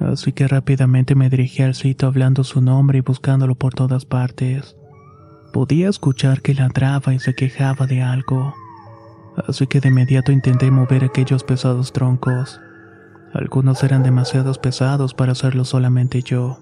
Así 0.00 0.32
que 0.32 0.46
rápidamente 0.46 1.14
me 1.14 1.28
dirigí 1.28 1.62
al 1.62 1.74
sitio 1.74 2.08
hablando 2.08 2.44
su 2.44 2.60
nombre 2.60 2.98
y 2.98 3.00
buscándolo 3.00 3.56
por 3.56 3.74
todas 3.74 4.04
partes. 4.04 4.76
Podía 5.52 5.88
escuchar 5.88 6.40
que 6.40 6.54
ladraba 6.54 7.14
y 7.14 7.18
se 7.18 7.34
quejaba 7.34 7.86
de 7.86 8.02
algo. 8.02 8.54
Así 9.46 9.66
que 9.66 9.80
de 9.80 9.88
inmediato 9.88 10.30
intenté 10.30 10.70
mover 10.70 11.04
aquellos 11.04 11.42
pesados 11.42 11.92
troncos. 11.92 12.60
Algunos 13.34 13.82
eran 13.82 14.02
demasiado 14.02 14.52
pesados 14.54 15.14
para 15.14 15.32
hacerlo 15.32 15.64
solamente 15.64 16.22
yo. 16.22 16.58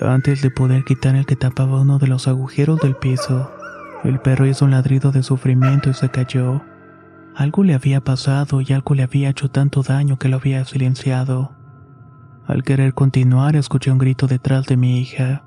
Antes 0.00 0.42
de 0.42 0.50
poder 0.50 0.84
quitar 0.84 1.16
el 1.16 1.26
que 1.26 1.36
tapaba 1.36 1.80
uno 1.80 1.98
de 1.98 2.06
los 2.06 2.26
agujeros 2.26 2.80
del 2.80 2.96
piso, 2.96 3.50
el 4.04 4.18
perro 4.20 4.46
hizo 4.46 4.64
un 4.64 4.70
ladrido 4.70 5.12
de 5.12 5.22
sufrimiento 5.22 5.90
y 5.90 5.94
se 5.94 6.08
cayó. 6.08 6.62
Algo 7.34 7.64
le 7.64 7.74
había 7.74 8.02
pasado 8.02 8.60
y 8.60 8.72
algo 8.72 8.94
le 8.94 9.02
había 9.02 9.30
hecho 9.30 9.50
tanto 9.50 9.82
daño 9.82 10.18
que 10.18 10.28
lo 10.28 10.36
había 10.36 10.64
silenciado. 10.64 11.52
Al 12.46 12.62
querer 12.62 12.92
continuar, 12.92 13.56
escuché 13.56 13.90
un 13.90 13.98
grito 13.98 14.26
detrás 14.26 14.66
de 14.66 14.76
mi 14.76 15.00
hija. 15.00 15.44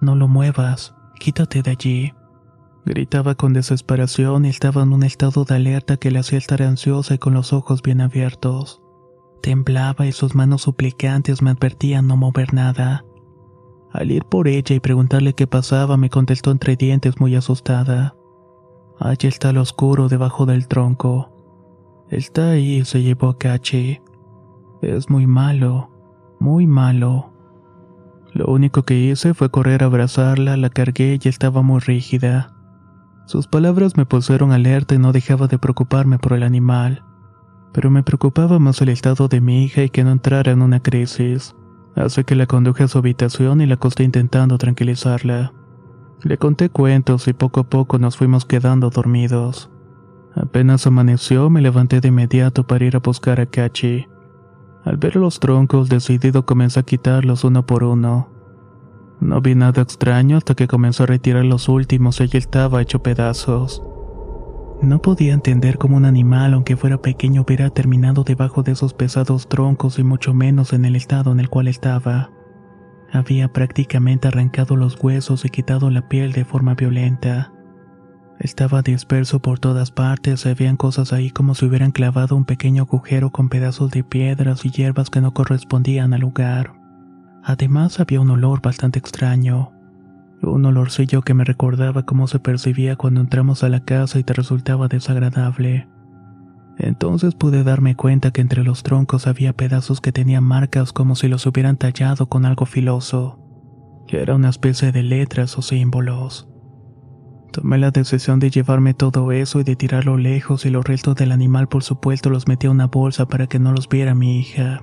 No 0.00 0.14
lo 0.14 0.28
muevas, 0.28 0.94
quítate 1.18 1.62
de 1.62 1.70
allí. 1.70 2.14
Gritaba 2.84 3.34
con 3.34 3.52
desesperación 3.52 4.46
y 4.46 4.48
estaba 4.48 4.82
en 4.82 4.92
un 4.92 5.02
estado 5.02 5.44
de 5.44 5.56
alerta 5.56 5.96
que 5.96 6.10
le 6.10 6.20
hacía 6.20 6.38
estar 6.38 6.62
ansiosa 6.62 7.14
y 7.14 7.18
con 7.18 7.34
los 7.34 7.52
ojos 7.52 7.82
bien 7.82 8.00
abiertos. 8.00 8.80
Temblaba 9.42 10.06
y 10.06 10.12
sus 10.12 10.34
manos 10.34 10.62
suplicantes 10.62 11.42
me 11.42 11.50
advertían 11.50 12.06
no 12.06 12.16
mover 12.16 12.54
nada. 12.54 13.04
Al 13.92 14.10
ir 14.10 14.24
por 14.24 14.48
ella 14.48 14.76
y 14.76 14.80
preguntarle 14.80 15.32
qué 15.32 15.46
pasaba, 15.46 15.96
me 15.96 16.10
contestó 16.10 16.50
entre 16.50 16.76
dientes 16.76 17.18
muy 17.18 17.34
asustada. 17.34 18.14
Allí 19.00 19.28
está 19.28 19.52
lo 19.52 19.62
oscuro 19.62 20.08
debajo 20.08 20.46
del 20.46 20.68
tronco. 20.68 22.06
Está 22.10 22.50
ahí 22.50 22.76
y 22.76 22.84
se 22.84 23.02
llevó 23.02 23.28
a 23.28 23.38
Cachi. 23.38 24.00
Es 24.82 25.10
muy 25.10 25.26
malo, 25.26 25.90
muy 26.40 26.66
malo. 26.66 27.32
Lo 28.32 28.46
único 28.46 28.82
que 28.82 28.94
hice 28.94 29.34
fue 29.34 29.50
correr 29.50 29.82
a 29.82 29.86
abrazarla, 29.86 30.56
la 30.56 30.70
cargué 30.70 31.18
y 31.22 31.28
estaba 31.28 31.62
muy 31.62 31.80
rígida. 31.80 32.54
Sus 33.26 33.46
palabras 33.46 33.96
me 33.96 34.06
pusieron 34.06 34.52
alerta 34.52 34.94
y 34.94 34.98
no 34.98 35.12
dejaba 35.12 35.48
de 35.48 35.58
preocuparme 35.58 36.18
por 36.18 36.32
el 36.32 36.42
animal 36.42 37.04
pero 37.72 37.90
me 37.90 38.02
preocupaba 38.02 38.58
más 38.58 38.80
el 38.80 38.88
estado 38.88 39.28
de 39.28 39.40
mi 39.40 39.64
hija 39.64 39.82
y 39.82 39.90
que 39.90 40.04
no 40.04 40.10
entrara 40.10 40.52
en 40.52 40.62
una 40.62 40.80
crisis. 40.80 41.54
Así 41.94 42.24
que 42.24 42.34
la 42.34 42.46
conduje 42.46 42.84
a 42.84 42.88
su 42.88 42.98
habitación 42.98 43.60
y 43.60 43.66
la 43.66 43.74
acosté 43.74 44.04
intentando 44.04 44.58
tranquilizarla. 44.58 45.52
Le 46.22 46.36
conté 46.36 46.68
cuentos 46.68 47.28
y 47.28 47.32
poco 47.32 47.60
a 47.60 47.64
poco 47.64 47.98
nos 47.98 48.16
fuimos 48.16 48.44
quedando 48.44 48.90
dormidos. 48.90 49.70
Apenas 50.34 50.86
amaneció, 50.86 51.48
me 51.48 51.62
levanté 51.62 52.00
de 52.00 52.08
inmediato 52.08 52.66
para 52.66 52.84
ir 52.84 52.96
a 52.96 53.00
buscar 53.00 53.40
a 53.40 53.46
Kachi. 53.46 54.06
Al 54.84 54.96
ver 54.96 55.16
los 55.16 55.38
troncos, 55.38 55.88
decidido 55.88 56.44
comencé 56.44 56.80
a 56.80 56.82
quitarlos 56.82 57.44
uno 57.44 57.66
por 57.66 57.84
uno. 57.84 58.30
No 59.20 59.40
vi 59.40 59.54
nada 59.54 59.82
extraño 59.82 60.36
hasta 60.36 60.54
que 60.54 60.68
comenzó 60.68 61.04
a 61.04 61.06
retirar 61.06 61.44
los 61.44 61.68
últimos 61.68 62.20
y 62.20 62.24
ella 62.24 62.38
estaba 62.38 62.82
hecho 62.82 63.02
pedazos. 63.02 63.82
No 64.80 65.02
podía 65.02 65.34
entender 65.34 65.76
cómo 65.78 65.96
un 65.96 66.04
animal, 66.04 66.54
aunque 66.54 66.76
fuera 66.76 66.98
pequeño, 66.98 67.42
hubiera 67.42 67.70
terminado 67.70 68.22
debajo 68.22 68.62
de 68.62 68.72
esos 68.72 68.94
pesados 68.94 69.48
troncos 69.48 69.98
y 69.98 70.04
mucho 70.04 70.34
menos 70.34 70.72
en 70.72 70.84
el 70.84 70.94
estado 70.94 71.32
en 71.32 71.40
el 71.40 71.48
cual 71.48 71.66
estaba. 71.66 72.30
Había 73.12 73.52
prácticamente 73.52 74.28
arrancado 74.28 74.76
los 74.76 75.02
huesos 75.02 75.44
y 75.44 75.48
quitado 75.48 75.90
la 75.90 76.08
piel 76.08 76.32
de 76.32 76.44
forma 76.44 76.74
violenta. 76.74 77.52
Estaba 78.38 78.82
disperso 78.82 79.40
por 79.40 79.58
todas 79.58 79.90
partes, 79.90 80.44
veían 80.44 80.76
cosas 80.76 81.12
ahí 81.12 81.30
como 81.30 81.54
si 81.54 81.66
hubieran 81.66 81.90
clavado 81.90 82.36
un 82.36 82.44
pequeño 82.44 82.82
agujero 82.84 83.30
con 83.30 83.48
pedazos 83.48 83.90
de 83.90 84.04
piedras 84.04 84.64
y 84.64 84.70
hierbas 84.70 85.10
que 85.10 85.20
no 85.20 85.34
correspondían 85.34 86.12
al 86.14 86.20
lugar. 86.20 86.74
Además 87.42 87.98
había 87.98 88.20
un 88.20 88.30
olor 88.30 88.60
bastante 88.60 88.98
extraño. 88.98 89.72
Un 90.42 90.66
olorcillo 90.66 91.22
que 91.22 91.34
me 91.34 91.44
recordaba 91.44 92.04
cómo 92.04 92.28
se 92.28 92.38
percibía 92.38 92.94
cuando 92.94 93.20
entramos 93.20 93.64
a 93.64 93.68
la 93.68 93.80
casa 93.80 94.18
y 94.20 94.22
te 94.22 94.34
resultaba 94.34 94.86
desagradable. 94.86 95.88
Entonces 96.78 97.34
pude 97.34 97.64
darme 97.64 97.96
cuenta 97.96 98.30
que 98.30 98.40
entre 98.40 98.62
los 98.62 98.82
troncos 98.82 99.26
había 99.26 99.52
pedazos 99.52 100.00
que 100.00 100.12
tenían 100.12 100.44
marcas 100.44 100.92
como 100.92 101.16
si 101.16 101.28
los 101.28 101.44
hubieran 101.46 101.76
tallado 101.76 102.28
con 102.28 102.44
algo 102.44 102.66
filoso, 102.66 103.38
era 104.16 104.34
una 104.34 104.48
especie 104.48 104.90
de 104.92 105.02
letras 105.02 105.58
o 105.58 105.62
símbolos. 105.62 106.48
Tomé 107.52 107.78
la 107.78 107.90
decisión 107.90 108.40
de 108.40 108.50
llevarme 108.50 108.94
todo 108.94 109.32
eso 109.32 109.60
y 109.60 109.64
de 109.64 109.76
tirarlo 109.76 110.16
lejos 110.16 110.64
y 110.66 110.70
los 110.70 110.84
restos 110.84 111.16
del 111.16 111.32
animal 111.32 111.68
por 111.68 111.82
supuesto 111.82 112.30
los 112.30 112.46
metí 112.46 112.66
a 112.66 112.70
una 112.70 112.86
bolsa 112.86 113.26
para 113.26 113.46
que 113.46 113.58
no 113.58 113.72
los 113.72 113.88
viera 113.88 114.14
mi 114.14 114.38
hija. 114.38 114.82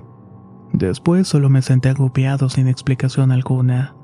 Después 0.72 1.28
solo 1.28 1.48
me 1.48 1.62
senté 1.62 1.88
agobiado 1.88 2.48
sin 2.48 2.68
explicación 2.68 3.32
alguna. 3.32 3.96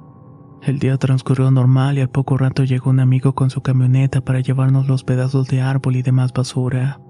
El 0.63 0.79
día 0.79 0.97
transcurrió 0.97 1.51
normal 1.51 1.99
y 1.99 2.03
al 2.03 2.11
poco 2.11 2.39
rato 2.39 2.65
llegó 2.65 2.91
un 2.91 3.01
amigo 3.01 3.35
con 3.35 3.51
su 3.51 3.63
camioneta 3.63 4.21
para 4.21 4.41
llevarnos 4.41 4.87
los 4.87 5.03
pedazos 5.03 5.49
de 5.49 5.61
árbol 5.61 5.97
y 5.97 6.03
demás 6.03 6.33
basura. 6.33 7.01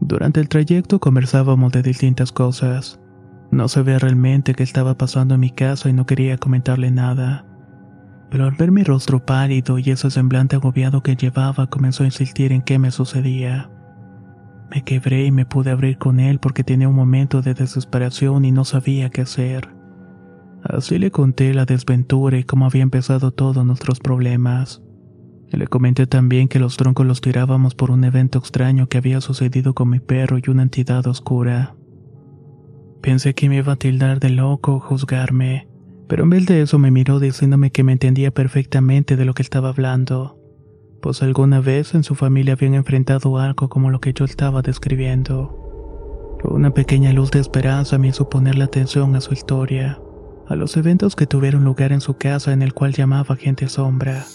Durante 0.00 0.40
el 0.40 0.48
trayecto 0.48 0.98
conversábamos 0.98 1.72
de 1.72 1.82
distintas 1.82 2.32
cosas. 2.32 2.98
No 3.50 3.68
sabía 3.68 3.98
realmente 3.98 4.54
qué 4.54 4.62
estaba 4.62 4.96
pasando 4.96 5.34
en 5.34 5.40
mi 5.40 5.50
casa 5.50 5.90
y 5.90 5.92
no 5.92 6.06
quería 6.06 6.38
comentarle 6.38 6.90
nada. 6.90 7.44
Pero 8.30 8.44
al 8.44 8.52
ver 8.52 8.70
mi 8.70 8.82
rostro 8.82 9.24
pálido 9.24 9.78
y 9.78 9.90
ese 9.90 10.10
semblante 10.10 10.56
agobiado 10.56 11.02
que 11.02 11.16
llevaba, 11.16 11.66
comenzó 11.66 12.04
a 12.04 12.06
insistir 12.06 12.52
en 12.52 12.62
qué 12.62 12.78
me 12.78 12.90
sucedía. 12.90 13.70
Me 14.70 14.84
quebré 14.84 15.26
y 15.26 15.32
me 15.32 15.46
pude 15.46 15.70
abrir 15.70 15.98
con 15.98 16.20
él 16.20 16.38
porque 16.38 16.62
tenía 16.62 16.88
un 16.88 16.94
momento 16.94 17.42
de 17.42 17.54
desesperación 17.54 18.44
y 18.44 18.52
no 18.52 18.64
sabía 18.64 19.10
qué 19.10 19.22
hacer. 19.22 19.68
Así 20.62 20.98
le 20.98 21.10
conté 21.10 21.52
la 21.54 21.64
desventura 21.64 22.38
y 22.38 22.44
cómo 22.44 22.66
había 22.66 22.82
empezado 22.82 23.32
todos 23.32 23.66
nuestros 23.66 23.98
problemas. 23.98 24.80
Le 25.50 25.66
comenté 25.66 26.06
también 26.06 26.48
que 26.48 26.58
los 26.58 26.76
troncos 26.76 27.06
los 27.06 27.20
tirábamos 27.20 27.74
por 27.74 27.90
un 27.90 28.04
evento 28.04 28.38
extraño 28.38 28.88
que 28.88 28.98
había 28.98 29.20
sucedido 29.20 29.74
con 29.74 29.90
mi 29.90 30.00
perro 30.00 30.38
y 30.38 30.48
una 30.48 30.62
entidad 30.62 31.06
oscura. 31.06 31.74
Pensé 33.02 33.34
que 33.34 33.48
me 33.48 33.56
iba 33.56 33.72
a 33.72 33.76
tildar 33.76 34.20
de 34.20 34.30
loco 34.30 34.74
o 34.74 34.80
juzgarme, 34.80 35.68
pero 36.08 36.24
en 36.24 36.30
vez 36.30 36.46
de 36.46 36.62
eso 36.62 36.78
me 36.78 36.90
miró 36.90 37.18
diciéndome 37.18 37.70
que 37.70 37.82
me 37.82 37.92
entendía 37.92 38.30
perfectamente 38.30 39.16
de 39.16 39.24
lo 39.24 39.34
que 39.34 39.42
estaba 39.42 39.70
hablando, 39.70 40.38
pues 41.02 41.22
alguna 41.22 41.60
vez 41.60 41.94
en 41.94 42.04
su 42.04 42.14
familia 42.14 42.54
habían 42.54 42.74
enfrentado 42.74 43.38
algo 43.38 43.68
como 43.68 43.90
lo 43.90 44.00
que 44.00 44.12
yo 44.12 44.24
estaba 44.24 44.62
describiendo. 44.62 45.56
Una 46.44 46.72
pequeña 46.72 47.12
luz 47.12 47.30
de 47.30 47.40
esperanza 47.40 47.98
me 47.98 48.08
hizo 48.08 48.28
ponerle 48.28 48.64
atención 48.64 49.16
a 49.16 49.20
su 49.20 49.34
historia 49.34 50.00
a 50.50 50.56
los 50.56 50.76
eventos 50.76 51.14
que 51.14 51.28
tuvieron 51.28 51.62
lugar 51.62 51.92
en 51.92 52.00
su 52.00 52.14
casa 52.14 52.52
en 52.52 52.62
el 52.62 52.74
cual 52.74 52.92
llamaba 52.92 53.36
gente 53.36 53.68
sombra, 53.68 54.26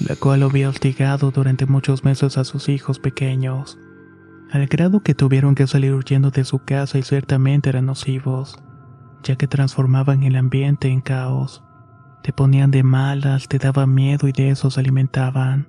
la 0.00 0.16
cual 0.16 0.42
había 0.42 0.68
hostigado 0.68 1.30
durante 1.30 1.66
muchos 1.66 2.04
meses 2.04 2.38
a 2.38 2.44
sus 2.44 2.68
hijos 2.68 2.98
pequeños, 2.98 3.78
al 4.50 4.66
grado 4.66 5.00
que 5.00 5.14
tuvieron 5.14 5.54
que 5.54 5.66
salir 5.66 5.94
huyendo 5.94 6.30
de 6.30 6.44
su 6.44 6.60
casa 6.60 6.98
y 6.98 7.02
ciertamente 7.02 7.68
eran 7.68 7.86
nocivos, 7.86 8.58
ya 9.22 9.36
que 9.36 9.48
transformaban 9.48 10.22
el 10.22 10.36
ambiente 10.36 10.88
en 10.88 11.00
caos. 11.00 11.62
Te 12.22 12.32
ponían 12.32 12.70
de 12.70 12.82
malas, 12.82 13.48
te 13.48 13.58
daban 13.58 13.94
miedo 13.94 14.28
y 14.28 14.32
de 14.32 14.50
eso 14.50 14.70
se 14.70 14.80
alimentaban. 14.80 15.68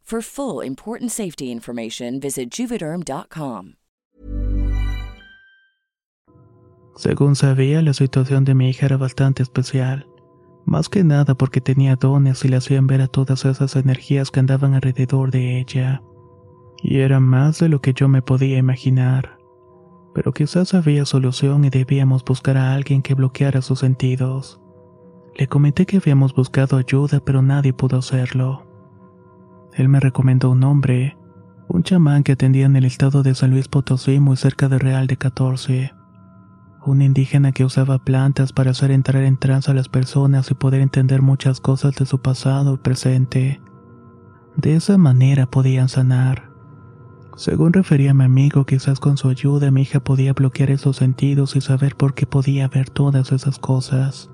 For 0.11 0.21
full 0.21 0.61
important 0.61 1.09
safety 1.09 1.49
information, 1.49 2.19
visit 2.19 2.49
juvederm.com. 2.51 3.75
Según 6.97 7.37
sabía, 7.37 7.81
la 7.81 7.93
situación 7.93 8.43
de 8.43 8.53
mi 8.53 8.69
hija 8.69 8.87
era 8.87 8.97
bastante 8.97 9.41
especial. 9.41 10.05
Más 10.65 10.89
que 10.89 11.05
nada 11.05 11.35
porque 11.35 11.61
tenía 11.61 11.95
dones 11.95 12.43
y 12.43 12.49
le 12.49 12.57
hacían 12.57 12.87
ver 12.87 12.99
a 12.99 13.07
todas 13.07 13.45
esas 13.45 13.77
energías 13.77 14.31
que 14.31 14.41
andaban 14.41 14.73
alrededor 14.73 15.31
de 15.31 15.61
ella. 15.61 16.01
Y 16.83 16.99
era 16.99 17.21
más 17.21 17.59
de 17.59 17.69
lo 17.69 17.79
que 17.79 17.93
yo 17.93 18.09
me 18.09 18.21
podía 18.21 18.57
imaginar. 18.57 19.37
Pero 20.13 20.33
quizás 20.33 20.73
había 20.73 21.05
solución 21.05 21.63
y 21.63 21.69
debíamos 21.69 22.25
buscar 22.25 22.57
a 22.57 22.73
alguien 22.73 23.01
que 23.01 23.13
bloqueara 23.13 23.61
sus 23.61 23.79
sentidos. 23.79 24.59
Le 25.37 25.47
comenté 25.47 25.85
que 25.85 25.95
habíamos 25.95 26.35
buscado 26.35 26.75
ayuda, 26.75 27.21
pero 27.23 27.41
nadie 27.41 27.71
pudo 27.71 27.99
hacerlo. 27.99 28.69
Él 29.73 29.89
me 29.89 29.99
recomendó 29.99 30.49
un 30.49 30.63
hombre, 30.63 31.17
un 31.67 31.83
chamán 31.83 32.23
que 32.23 32.33
atendía 32.33 32.65
en 32.65 32.75
el 32.75 32.85
estado 32.85 33.23
de 33.23 33.33
San 33.33 33.51
Luis 33.51 33.67
Potosí, 33.67 34.19
muy 34.19 34.35
cerca 34.35 34.67
de 34.67 34.77
Real 34.77 35.07
de 35.07 35.17
14. 35.17 35.93
Un 36.85 37.01
indígena 37.01 37.51
que 37.51 37.63
usaba 37.63 37.99
plantas 37.99 38.53
para 38.53 38.71
hacer 38.71 38.91
entrar 38.91 39.23
en 39.23 39.37
trance 39.37 39.71
a 39.71 39.73
las 39.73 39.87
personas 39.87 40.51
y 40.51 40.55
poder 40.55 40.81
entender 40.81 41.21
muchas 41.21 41.61
cosas 41.61 41.95
de 41.95 42.05
su 42.05 42.19
pasado 42.21 42.73
y 42.73 42.77
presente. 42.77 43.61
De 44.57 44.75
esa 44.75 44.97
manera 44.97 45.45
podían 45.45 45.87
sanar. 45.87 46.49
Según 47.37 47.71
refería 47.71 48.13
mi 48.13 48.25
amigo, 48.25 48.65
quizás 48.65 48.99
con 48.99 49.15
su 49.15 49.29
ayuda 49.29 49.71
mi 49.71 49.83
hija 49.83 50.01
podía 50.01 50.33
bloquear 50.33 50.71
esos 50.71 50.97
sentidos 50.97 51.55
y 51.55 51.61
saber 51.61 51.95
por 51.95 52.13
qué 52.13 52.25
podía 52.25 52.67
ver 52.67 52.89
todas 52.89 53.31
esas 53.31 53.57
cosas. 53.57 54.29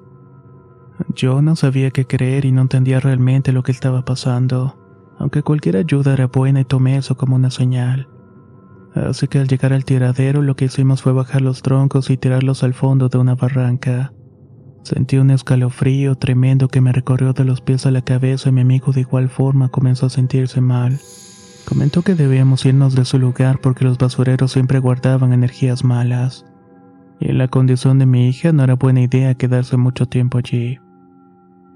Yo 1.13 1.43
no 1.43 1.55
sabía 1.55 1.91
qué 1.91 2.07
creer 2.07 2.45
y 2.45 2.51
no 2.51 2.63
entendía 2.63 2.99
realmente 2.99 3.51
lo 3.51 3.61
que 3.61 3.71
estaba 3.71 4.03
pasando, 4.03 4.75
aunque 5.19 5.43
cualquier 5.43 5.77
ayuda 5.77 6.13
era 6.13 6.27
buena 6.27 6.61
y 6.61 6.65
tomé 6.65 6.97
eso 6.97 7.15
como 7.17 7.35
una 7.35 7.51
señal. 7.51 8.07
Así 8.95 9.27
que 9.27 9.39
al 9.39 9.47
llegar 9.47 9.73
al 9.73 9.85
tiradero 9.85 10.41
lo 10.41 10.55
que 10.55 10.65
hicimos 10.65 11.01
fue 11.01 11.13
bajar 11.13 11.41
los 11.41 11.61
troncos 11.61 12.09
y 12.09 12.17
tirarlos 12.17 12.63
al 12.63 12.73
fondo 12.73 13.09
de 13.09 13.17
una 13.17 13.35
barranca. 13.35 14.13
Sentí 14.83 15.17
un 15.17 15.31
escalofrío 15.31 16.15
tremendo 16.15 16.69
que 16.69 16.81
me 16.81 16.93
recorrió 16.93 17.33
de 17.33 17.43
los 17.43 17.61
pies 17.61 17.85
a 17.85 17.91
la 17.91 18.01
cabeza 18.01 18.49
y 18.49 18.53
mi 18.53 18.61
amigo 18.61 18.93
de 18.93 19.01
igual 19.01 19.29
forma 19.29 19.69
comenzó 19.69 20.05
a 20.05 20.09
sentirse 20.09 20.61
mal. 20.61 20.97
Comentó 21.67 22.01
que 22.01 22.15
debíamos 22.15 22.65
irnos 22.65 22.95
de 22.95 23.03
su 23.03 23.19
lugar 23.19 23.59
porque 23.59 23.83
los 23.83 23.97
basureros 23.97 24.53
siempre 24.53 24.79
guardaban 24.79 25.33
energías 25.33 25.83
malas. 25.83 26.45
Y 27.19 27.31
en 27.31 27.39
la 27.39 27.49
condición 27.49 27.99
de 27.99 28.05
mi 28.05 28.29
hija 28.29 28.53
no 28.53 28.63
era 28.63 28.75
buena 28.75 29.01
idea 29.01 29.35
quedarse 29.35 29.75
mucho 29.75 30.05
tiempo 30.05 30.37
allí. 30.37 30.79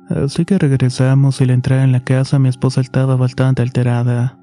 Así 0.10 0.46
que 0.46 0.58
regresamos 0.58 1.40
y 1.40 1.46
al 1.46 1.52
entrar 1.52 1.80
en 1.80 1.92
la 1.92 2.04
casa 2.04 2.40
mi 2.40 2.50
esposa 2.50 2.82
estaba 2.82 3.16
bastante 3.16 3.62
alterada. 3.62 4.38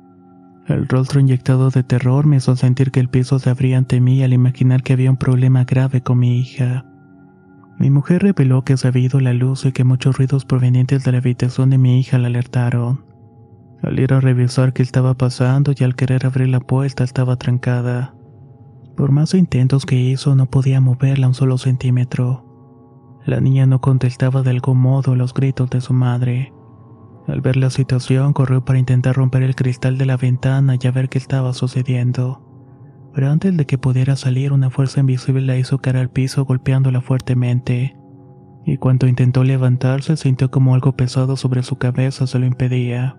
El 0.67 0.87
rostro 0.87 1.21
inyectado 1.21 1.71
de 1.71 1.83
terror 1.83 2.27
me 2.27 2.37
hizo 2.37 2.55
sentir 2.57 2.91
que 2.91 3.01
el 3.01 3.09
piso 3.09 3.39
se 3.39 3.51
abría 3.51 3.79
ante 3.79 4.01
mí 4.01 4.23
al 4.23 4.33
imaginar 4.33 4.83
que 4.83 4.93
había 4.93 5.11
un 5.11 5.17
problema 5.17 5.65
grave 5.65 6.03
con 6.03 6.19
mi 6.19 6.39
hija. 6.39 6.85
Mi 7.79 7.91
mujer 7.91 8.23
reveló 8.23 8.65
que 8.65 8.77
se 8.77 8.89
había 8.89 9.05
ido 9.05 9.21
la 9.21 9.33
luz 9.33 9.65
y 9.65 9.73
que 9.73 9.85
muchos 9.85 10.19
ruidos 10.19 10.45
provenientes 10.45 11.05
de 11.05 11.13
la 11.13 11.19
habitación 11.19 11.71
de 11.71 11.79
mi 11.79 12.01
hija 12.01 12.19
la 12.19 12.27
alertaron. 12.27 13.05
Al 13.83 13.99
ir 14.01 14.13
a 14.13 14.21
revisar 14.21 14.73
qué 14.73 14.83
estaba 14.83 15.15
pasando 15.15 15.73
y 15.79 15.85
al 15.85 15.95
querer 15.95 16.27
abrir 16.27 16.49
la 16.49 16.61
puerta 16.61 17.05
estaba 17.05 17.37
trancada. 17.37 18.15
Por 18.97 19.13
más 19.13 19.33
intentos 19.35 19.87
que 19.87 19.95
hizo 19.95 20.35
no 20.35 20.47
podía 20.47 20.81
moverla 20.81 21.29
un 21.29 21.35
solo 21.35 21.57
centímetro. 21.57 22.48
La 23.29 23.43
niña 23.43 23.67
no 23.67 23.83
contestaba 23.83 24.41
de 24.41 24.49
algún 24.49 24.79
modo 24.79 25.15
los 25.15 25.35
gritos 25.35 25.69
de 25.69 25.83
su 25.83 25.93
madre. 25.93 26.51
Al 27.27 27.43
ver 27.43 27.59
la 27.59 27.69
situación, 27.69 28.33
corrió 28.33 28.65
para 28.65 28.79
intentar 28.79 29.17
romper 29.17 29.43
el 29.43 29.55
cristal 29.55 29.99
de 29.99 30.07
la 30.07 30.17
ventana 30.17 30.77
y 30.81 30.87
a 30.87 30.91
ver 30.93 31.11
qué 31.11 31.19
estaba 31.19 31.53
sucediendo. 31.53 32.43
Pero 33.13 33.31
antes 33.31 33.55
de 33.55 33.67
que 33.67 33.77
pudiera 33.77 34.17
salir, 34.17 34.51
una 34.51 34.71
fuerza 34.71 35.01
invisible 35.01 35.43
la 35.43 35.59
hizo 35.59 35.77
caer 35.77 35.99
al 35.99 36.09
piso 36.09 36.47
golpeándola 36.47 37.03
fuertemente. 37.03 37.99
Y 38.65 38.79
cuando 38.79 39.07
intentó 39.07 39.45
levantarse, 39.45 40.17
sintió 40.17 40.51
como 40.51 40.75
algo 40.75 40.97
pesado 40.97 41.37
sobre 41.37 41.63
su 41.63 41.77
cabeza 41.77 42.27
se 42.27 42.39
lo 42.39 42.47
impedía. 42.47 43.19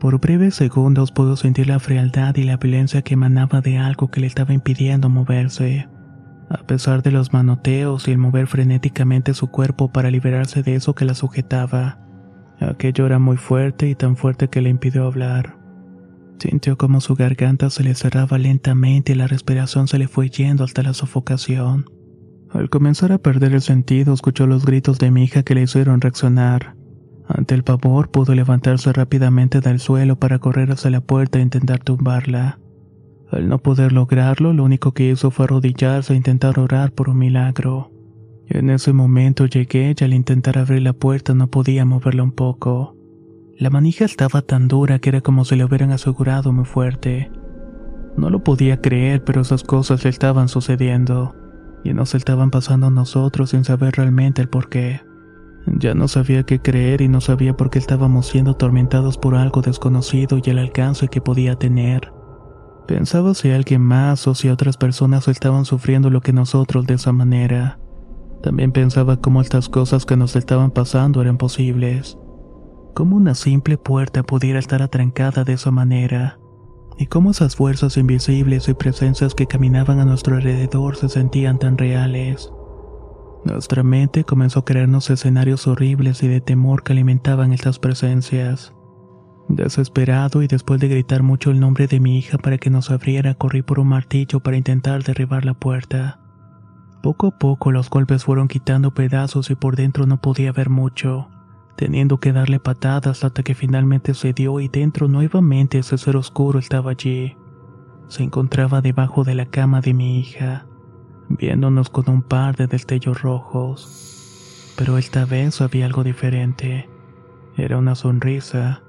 Por 0.00 0.20
breves 0.20 0.54
segundos 0.54 1.12
pudo 1.12 1.36
sentir 1.36 1.66
la 1.66 1.80
frialdad 1.80 2.36
y 2.36 2.42
la 2.42 2.58
violencia 2.58 3.00
que 3.00 3.14
emanaba 3.14 3.62
de 3.62 3.78
algo 3.78 4.08
que 4.08 4.20
le 4.20 4.26
estaba 4.26 4.52
impidiendo 4.52 5.08
moverse. 5.08 5.88
A 6.50 6.66
pesar 6.66 7.02
de 7.02 7.12
los 7.12 7.32
manoteos 7.32 8.08
y 8.08 8.10
el 8.10 8.18
mover 8.18 8.46
frenéticamente 8.46 9.34
su 9.34 9.48
cuerpo 9.48 9.90
para 9.90 10.10
liberarse 10.10 10.62
de 10.62 10.74
eso 10.74 10.94
que 10.94 11.04
la 11.04 11.14
sujetaba, 11.14 12.00
Aquello 12.60 13.06
era 13.06 13.18
muy 13.18 13.38
fuerte 13.38 13.88
y 13.88 13.94
tan 13.94 14.16
fuerte 14.16 14.48
que 14.48 14.60
le 14.60 14.68
impidió 14.68 15.06
hablar. 15.06 15.56
Sintió 16.38 16.76
como 16.76 17.00
su 17.00 17.14
garganta 17.14 17.70
se 17.70 17.82
le 17.82 17.94
cerraba 17.94 18.38
lentamente 18.38 19.12
y 19.12 19.14
la 19.14 19.26
respiración 19.26 19.88
se 19.88 19.98
le 19.98 20.08
fue 20.08 20.28
yendo 20.28 20.64
hasta 20.64 20.82
la 20.82 20.92
sofocación. 20.92 21.86
Al 22.50 22.68
comenzar 22.68 23.12
a 23.12 23.18
perder 23.18 23.54
el 23.54 23.62
sentido, 23.62 24.12
escuchó 24.12 24.46
los 24.46 24.66
gritos 24.66 24.98
de 24.98 25.10
mi 25.10 25.24
hija 25.24 25.42
que 25.42 25.54
le 25.54 25.62
hicieron 25.62 26.00
reaccionar. 26.00 26.74
Ante 27.28 27.54
el 27.54 27.62
pavor, 27.62 28.10
pudo 28.10 28.34
levantarse 28.34 28.92
rápidamente 28.92 29.60
del 29.60 29.78
suelo 29.78 30.18
para 30.18 30.38
correr 30.38 30.70
hacia 30.72 30.90
la 30.90 31.00
puerta 31.00 31.38
e 31.38 31.42
intentar 31.42 31.78
tumbarla. 31.78 32.58
Al 33.32 33.48
no 33.48 33.58
poder 33.58 33.92
lograrlo, 33.92 34.52
lo 34.52 34.64
único 34.64 34.92
que 34.92 35.10
hizo 35.10 35.30
fue 35.30 35.44
arrodillarse 35.44 36.12
e 36.12 36.16
intentar 36.16 36.58
orar 36.58 36.92
por 36.92 37.08
un 37.08 37.18
milagro. 37.18 37.92
En 38.48 38.70
ese 38.70 38.92
momento 38.92 39.46
llegué 39.46 39.94
y 39.98 40.04
al 40.04 40.12
intentar 40.12 40.58
abrir 40.58 40.82
la 40.82 40.92
puerta 40.92 41.34
no 41.34 41.48
podía 41.48 41.84
moverla 41.84 42.24
un 42.24 42.32
poco. 42.32 42.96
La 43.56 43.70
manija 43.70 44.04
estaba 44.04 44.42
tan 44.42 44.66
dura 44.66 44.98
que 44.98 45.10
era 45.10 45.20
como 45.20 45.44
si 45.44 45.54
le 45.54 45.64
hubieran 45.64 45.92
asegurado 45.92 46.52
muy 46.52 46.64
fuerte. 46.64 47.30
No 48.16 48.28
lo 48.30 48.42
podía 48.42 48.80
creer, 48.80 49.22
pero 49.22 49.42
esas 49.42 49.62
cosas 49.62 50.02
le 50.02 50.10
estaban 50.10 50.48
sucediendo, 50.48 51.36
y 51.84 51.92
nos 51.94 52.16
estaban 52.16 52.50
pasando 52.50 52.88
a 52.88 52.90
nosotros 52.90 53.50
sin 53.50 53.64
saber 53.64 53.94
realmente 53.96 54.42
el 54.42 54.48
por 54.48 54.68
qué. 54.68 55.02
Ya 55.66 55.94
no 55.94 56.08
sabía 56.08 56.42
qué 56.42 56.60
creer 56.60 57.02
y 57.02 57.08
no 57.08 57.20
sabía 57.20 57.56
por 57.56 57.70
qué 57.70 57.78
estábamos 57.78 58.26
siendo 58.26 58.52
atormentados 58.52 59.18
por 59.18 59.36
algo 59.36 59.62
desconocido 59.62 60.40
y 60.44 60.50
el 60.50 60.58
alcance 60.58 61.06
que 61.06 61.20
podía 61.20 61.54
tener. 61.54 62.10
Pensaba 62.90 63.34
si 63.34 63.52
alguien 63.52 63.82
más 63.82 64.26
o 64.26 64.34
si 64.34 64.48
otras 64.48 64.76
personas 64.76 65.28
estaban 65.28 65.64
sufriendo 65.64 66.10
lo 66.10 66.22
que 66.22 66.32
nosotros 66.32 66.88
de 66.88 66.94
esa 66.94 67.12
manera. 67.12 67.78
También 68.42 68.72
pensaba 68.72 69.20
cómo 69.20 69.40
estas 69.40 69.68
cosas 69.68 70.04
que 70.04 70.16
nos 70.16 70.34
estaban 70.34 70.72
pasando 70.72 71.22
eran 71.22 71.38
posibles. 71.38 72.18
Cómo 72.92 73.14
una 73.14 73.36
simple 73.36 73.78
puerta 73.78 74.24
pudiera 74.24 74.58
estar 74.58 74.82
atrancada 74.82 75.44
de 75.44 75.52
esa 75.52 75.70
manera. 75.70 76.40
Y 76.98 77.06
cómo 77.06 77.30
esas 77.30 77.54
fuerzas 77.54 77.96
invisibles 77.96 78.68
y 78.68 78.74
presencias 78.74 79.36
que 79.36 79.46
caminaban 79.46 80.00
a 80.00 80.04
nuestro 80.04 80.34
alrededor 80.34 80.96
se 80.96 81.08
sentían 81.08 81.60
tan 81.60 81.78
reales. 81.78 82.50
Nuestra 83.44 83.84
mente 83.84 84.24
comenzó 84.24 84.58
a 84.58 84.64
crearnos 84.64 85.10
escenarios 85.10 85.68
horribles 85.68 86.24
y 86.24 86.26
de 86.26 86.40
temor 86.40 86.82
que 86.82 86.94
alimentaban 86.94 87.52
estas 87.52 87.78
presencias. 87.78 88.74
Desesperado 89.50 90.42
y 90.42 90.46
después 90.46 90.80
de 90.80 90.86
gritar 90.86 91.24
mucho 91.24 91.50
el 91.50 91.58
nombre 91.58 91.88
de 91.88 91.98
mi 91.98 92.16
hija 92.16 92.38
para 92.38 92.56
que 92.56 92.70
nos 92.70 92.92
abriera, 92.92 93.34
corrí 93.34 93.62
por 93.62 93.80
un 93.80 93.88
martillo 93.88 94.38
para 94.38 94.56
intentar 94.56 95.02
derribar 95.02 95.44
la 95.44 95.54
puerta. 95.54 96.20
Poco 97.02 97.26
a 97.26 97.30
poco 97.36 97.72
los 97.72 97.90
golpes 97.90 98.22
fueron 98.24 98.46
quitando 98.46 98.94
pedazos 98.94 99.50
y 99.50 99.56
por 99.56 99.74
dentro 99.74 100.06
no 100.06 100.20
podía 100.20 100.52
ver 100.52 100.70
mucho. 100.70 101.28
teniendo 101.76 102.20
que 102.20 102.32
darle 102.34 102.60
patadas 102.60 103.24
hasta 103.24 103.42
que 103.42 103.54
finalmente 103.54 104.12
cedió 104.12 104.60
y 104.60 104.68
dentro 104.68 105.08
nuevamente 105.08 105.78
ese 105.78 105.96
ser 105.96 106.14
oscuro 106.14 106.58
estaba 106.58 106.90
allí. 106.90 107.38
Se 108.06 108.22
encontraba 108.22 108.82
debajo 108.82 109.24
de 109.24 109.34
la 109.34 109.46
cama 109.46 109.80
de 109.80 109.94
mi 109.94 110.20
hija, 110.20 110.66
viéndonos 111.30 111.88
con 111.88 112.10
un 112.10 112.20
par 112.20 112.54
de 112.56 112.66
destellos 112.66 113.22
rojos. 113.22 114.74
Pero 114.76 114.98
esta 114.98 115.24
vez 115.24 115.62
había 115.62 115.86
algo 115.86 116.04
diferente. 116.04 116.90
Era 117.56 117.78
una 117.78 117.94
sonrisa, 117.94 118.82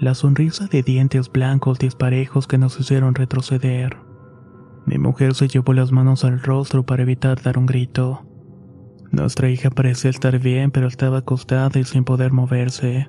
la 0.00 0.14
sonrisa 0.14 0.66
de 0.66 0.82
dientes 0.82 1.30
blancos 1.30 1.78
disparejos 1.78 2.46
que 2.46 2.56
nos 2.56 2.80
hicieron 2.80 3.14
retroceder. 3.14 3.98
Mi 4.86 4.96
mujer 4.96 5.34
se 5.34 5.46
llevó 5.46 5.74
las 5.74 5.92
manos 5.92 6.24
al 6.24 6.40
rostro 6.40 6.84
para 6.84 7.02
evitar 7.02 7.42
dar 7.42 7.58
un 7.58 7.66
grito. 7.66 8.22
Nuestra 9.10 9.50
hija 9.50 9.68
parecía 9.68 10.10
estar 10.10 10.38
bien, 10.38 10.70
pero 10.70 10.88
estaba 10.88 11.18
acostada 11.18 11.78
y 11.78 11.84
sin 11.84 12.04
poder 12.04 12.32
moverse. 12.32 13.08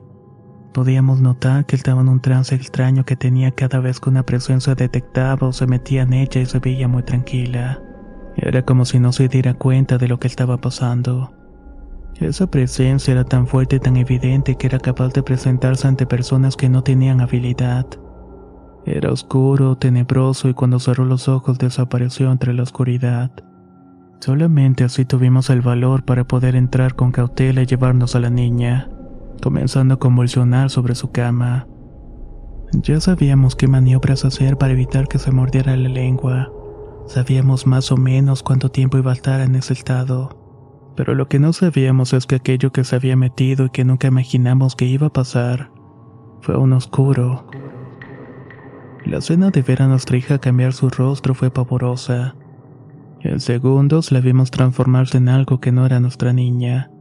Podíamos 0.73 1.21
notar 1.21 1.65
que 1.65 1.77
estaba 1.77 2.01
en 2.01 2.09
un 2.09 2.21
trance 2.21 2.55
extraño 2.55 3.05
que 3.05 3.15
tenía 3.15 3.51
cada 3.51 3.79
vez 3.79 4.01
que 4.01 4.09
una 4.09 4.23
presencia 4.23 4.75
detectaba 4.75 5.47
o 5.47 5.53
se 5.53 5.67
metía 5.67 6.01
en 6.01 6.11
ella 6.11 6.41
y 6.41 6.45
se 6.45 6.59
veía 6.59 6.89
muy 6.89 7.03
tranquila. 7.03 7.81
Era 8.35 8.63
como 8.63 8.83
si 8.83 8.99
no 8.99 9.13
se 9.13 9.29
diera 9.29 9.53
cuenta 9.53 9.97
de 9.97 10.09
lo 10.09 10.19
que 10.19 10.27
estaba 10.27 10.57
pasando. 10.57 11.31
Esa 12.19 12.47
presencia 12.47 13.13
era 13.13 13.23
tan 13.23 13.47
fuerte 13.47 13.77
y 13.77 13.79
tan 13.79 13.97
evidente 13.97 14.55
que 14.55 14.67
era 14.67 14.79
capaz 14.79 15.13
de 15.13 15.23
presentarse 15.23 15.87
ante 15.87 16.05
personas 16.05 16.55
que 16.55 16.69
no 16.69 16.83
tenían 16.83 17.19
habilidad. 17.19 17.87
Era 18.85 19.11
oscuro, 19.11 19.75
tenebroso 19.75 20.49
y 20.49 20.53
cuando 20.53 20.79
cerró 20.79 21.05
los 21.05 21.27
ojos 21.27 21.57
desapareció 21.57 22.31
entre 22.31 22.53
la 22.53 22.63
oscuridad. 22.63 23.31
Solamente 24.19 24.83
así 24.83 25.05
tuvimos 25.05 25.49
el 25.49 25.61
valor 25.61 26.03
para 26.03 26.23
poder 26.23 26.55
entrar 26.55 26.95
con 26.95 27.11
cautela 27.11 27.63
y 27.63 27.65
llevarnos 27.65 28.15
a 28.15 28.19
la 28.19 28.29
niña, 28.29 28.89
comenzando 29.41 29.95
a 29.95 29.99
convulsionar 29.99 30.69
sobre 30.69 30.95
su 30.95 31.11
cama. 31.11 31.67
Ya 32.73 32.99
sabíamos 33.01 33.55
qué 33.55 33.67
maniobras 33.67 34.25
hacer 34.25 34.57
para 34.57 34.73
evitar 34.73 35.07
que 35.07 35.19
se 35.19 35.31
mordiera 35.31 35.75
la 35.75 35.89
lengua. 35.89 36.51
Sabíamos 37.07 37.67
más 37.67 37.91
o 37.91 37.97
menos 37.97 38.43
cuánto 38.43 38.69
tiempo 38.69 38.97
iba 38.97 39.11
a 39.11 39.15
estar 39.15 39.41
en 39.41 39.55
ese 39.55 39.73
estado. 39.73 40.40
Pero 40.95 41.15
lo 41.15 41.27
que 41.27 41.39
no 41.39 41.53
sabíamos 41.53 42.13
es 42.13 42.25
que 42.25 42.35
aquello 42.35 42.71
que 42.71 42.83
se 42.83 42.95
había 42.95 43.15
metido 43.15 43.65
y 43.65 43.69
que 43.69 43.85
nunca 43.85 44.07
imaginamos 44.07 44.75
que 44.75 44.85
iba 44.85 45.07
a 45.07 45.13
pasar 45.13 45.71
fue 46.41 46.57
un 46.57 46.73
oscuro. 46.73 47.47
La 49.05 49.17
escena 49.17 49.49
de 49.49 49.61
ver 49.61 49.81
a 49.81 49.87
nuestra 49.87 50.17
hija 50.17 50.39
cambiar 50.39 50.73
su 50.73 50.89
rostro 50.89 51.33
fue 51.33 51.51
pavorosa. 51.51 52.35
En 53.21 53.39
segundos 53.39 54.11
la 54.11 54.19
vimos 54.19 54.51
transformarse 54.51 55.17
en 55.17 55.29
algo 55.29 55.59
que 55.59 55.71
no 55.71 55.85
era 55.85 55.99
nuestra 55.99 56.33
niña. 56.33 56.91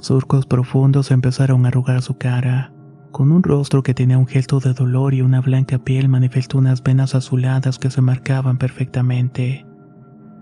Surcos 0.00 0.46
profundos 0.46 1.10
empezaron 1.10 1.64
a 1.64 1.68
arrugar 1.68 2.02
su 2.02 2.16
cara. 2.18 2.72
Con 3.12 3.32
un 3.32 3.42
rostro 3.42 3.82
que 3.82 3.94
tenía 3.94 4.18
un 4.18 4.26
gesto 4.26 4.60
de 4.60 4.72
dolor 4.72 5.14
y 5.14 5.22
una 5.22 5.40
blanca 5.40 5.78
piel 5.78 6.08
manifestó 6.08 6.58
unas 6.58 6.82
venas 6.82 7.14
azuladas 7.14 7.78
que 7.78 7.90
se 7.90 8.02
marcaban 8.02 8.58
perfectamente. 8.58 9.65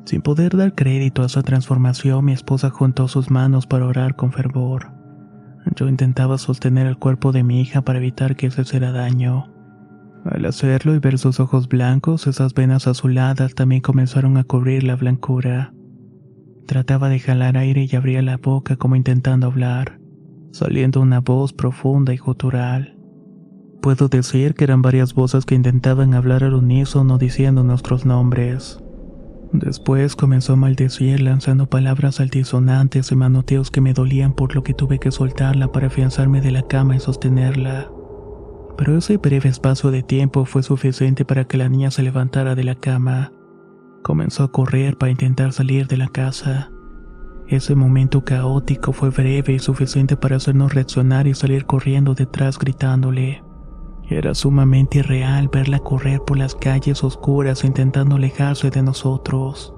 Sin 0.04 0.20
poder 0.20 0.56
dar 0.56 0.74
crédito 0.74 1.22
a 1.22 1.26
esa 1.26 1.42
transformación, 1.42 2.24
mi 2.26 2.32
esposa 2.32 2.70
juntó 2.70 3.08
sus 3.08 3.30
manos 3.30 3.66
para 3.66 3.86
orar 3.86 4.16
con 4.16 4.32
fervor. 4.32 4.92
Yo 5.76 5.88
intentaba 5.88 6.36
sostener 6.36 6.86
el 6.86 6.98
cuerpo 6.98 7.32
de 7.32 7.42
mi 7.42 7.60
hija 7.60 7.82
para 7.82 7.98
evitar 7.98 8.36
que 8.36 8.50
se 8.50 8.62
hiciera 8.62 8.92
daño. 8.92 9.50
Al 10.26 10.44
hacerlo 10.44 10.94
y 10.94 10.98
ver 10.98 11.18
sus 11.18 11.40
ojos 11.40 11.68
blancos, 11.68 12.26
esas 12.26 12.52
venas 12.52 12.86
azuladas 12.86 13.54
también 13.54 13.80
comenzaron 13.80 14.36
a 14.36 14.44
cubrir 14.44 14.84
la 14.84 14.96
blancura. 14.96 15.72
Trataba 16.66 17.08
de 17.08 17.18
jalar 17.18 17.56
aire 17.56 17.86
y 17.90 17.96
abría 17.96 18.22
la 18.22 18.36
boca 18.36 18.76
como 18.76 18.96
intentando 18.96 19.46
hablar, 19.46 20.00
saliendo 20.52 21.00
una 21.00 21.20
voz 21.20 21.52
profunda 21.52 22.12
y 22.12 22.18
gutural. 22.18 22.98
Puedo 23.80 24.08
decir 24.08 24.54
que 24.54 24.64
eran 24.64 24.80
varias 24.80 25.14
voces 25.14 25.44
que 25.44 25.54
intentaban 25.54 26.14
hablar 26.14 26.44
al 26.44 26.54
unísono 26.54 27.18
diciendo 27.18 27.64
nuestros 27.64 28.06
nombres. 28.06 28.83
Después 29.54 30.14
comenzó 30.14 30.52
a 30.52 30.56
maldecir 30.56 31.22
lanzando 31.22 31.66
palabras 31.66 32.20
altisonantes 32.20 33.10
y 33.10 33.16
manoteos 33.16 33.70
que 33.70 33.80
me 33.80 33.94
dolían 33.94 34.34
por 34.34 34.54
lo 34.54 34.62
que 34.62 34.74
tuve 34.74 34.98
que 34.98 35.10
soltarla 35.10 35.72
para 35.72 35.86
afianzarme 35.86 36.42
de 36.42 36.50
la 36.50 36.62
cama 36.62 36.96
y 36.96 37.00
sostenerla 37.00 37.88
pero 38.76 38.96
ese 38.96 39.16
breve 39.18 39.48
espacio 39.48 39.90
de 39.90 40.02
tiempo 40.02 40.44
fue 40.44 40.62
suficiente 40.62 41.24
para 41.24 41.44
que 41.44 41.56
la 41.56 41.68
niña 41.68 41.90
se 41.90 42.02
levantara 42.02 42.54
de 42.54 42.64
la 42.64 42.74
cama. 42.74 43.32
Comenzó 44.02 44.44
a 44.44 44.52
correr 44.52 44.96
para 44.96 45.12
intentar 45.12 45.52
salir 45.52 45.86
de 45.86 45.96
la 45.96 46.08
casa. 46.08 46.70
Ese 47.46 47.74
momento 47.74 48.24
caótico 48.24 48.92
fue 48.92 49.10
breve 49.10 49.52
y 49.52 49.58
suficiente 49.58 50.16
para 50.16 50.36
hacernos 50.36 50.74
reaccionar 50.74 51.26
y 51.26 51.34
salir 51.34 51.66
corriendo 51.66 52.14
detrás 52.14 52.58
gritándole. 52.58 53.43
Era 54.08 54.34
sumamente 54.34 54.98
irreal 54.98 55.48
verla 55.48 55.78
correr 55.78 56.20
por 56.20 56.36
las 56.36 56.54
calles 56.54 57.02
oscuras 57.04 57.64
intentando 57.64 58.16
alejarse 58.16 58.70
de 58.70 58.82
nosotros. 58.82 59.74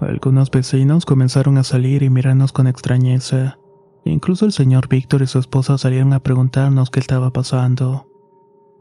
Algunos 0.00 0.50
vecinos 0.50 1.06
comenzaron 1.06 1.56
a 1.56 1.64
salir 1.64 2.02
y 2.02 2.10
mirarnos 2.10 2.52
con 2.52 2.66
extrañeza. 2.66 3.58
Incluso 4.04 4.44
el 4.44 4.52
señor 4.52 4.88
Víctor 4.88 5.22
y 5.22 5.26
su 5.26 5.38
esposa 5.38 5.78
salieron 5.78 6.12
a 6.12 6.20
preguntarnos 6.20 6.90
qué 6.90 7.00
estaba 7.00 7.30
pasando. 7.30 8.06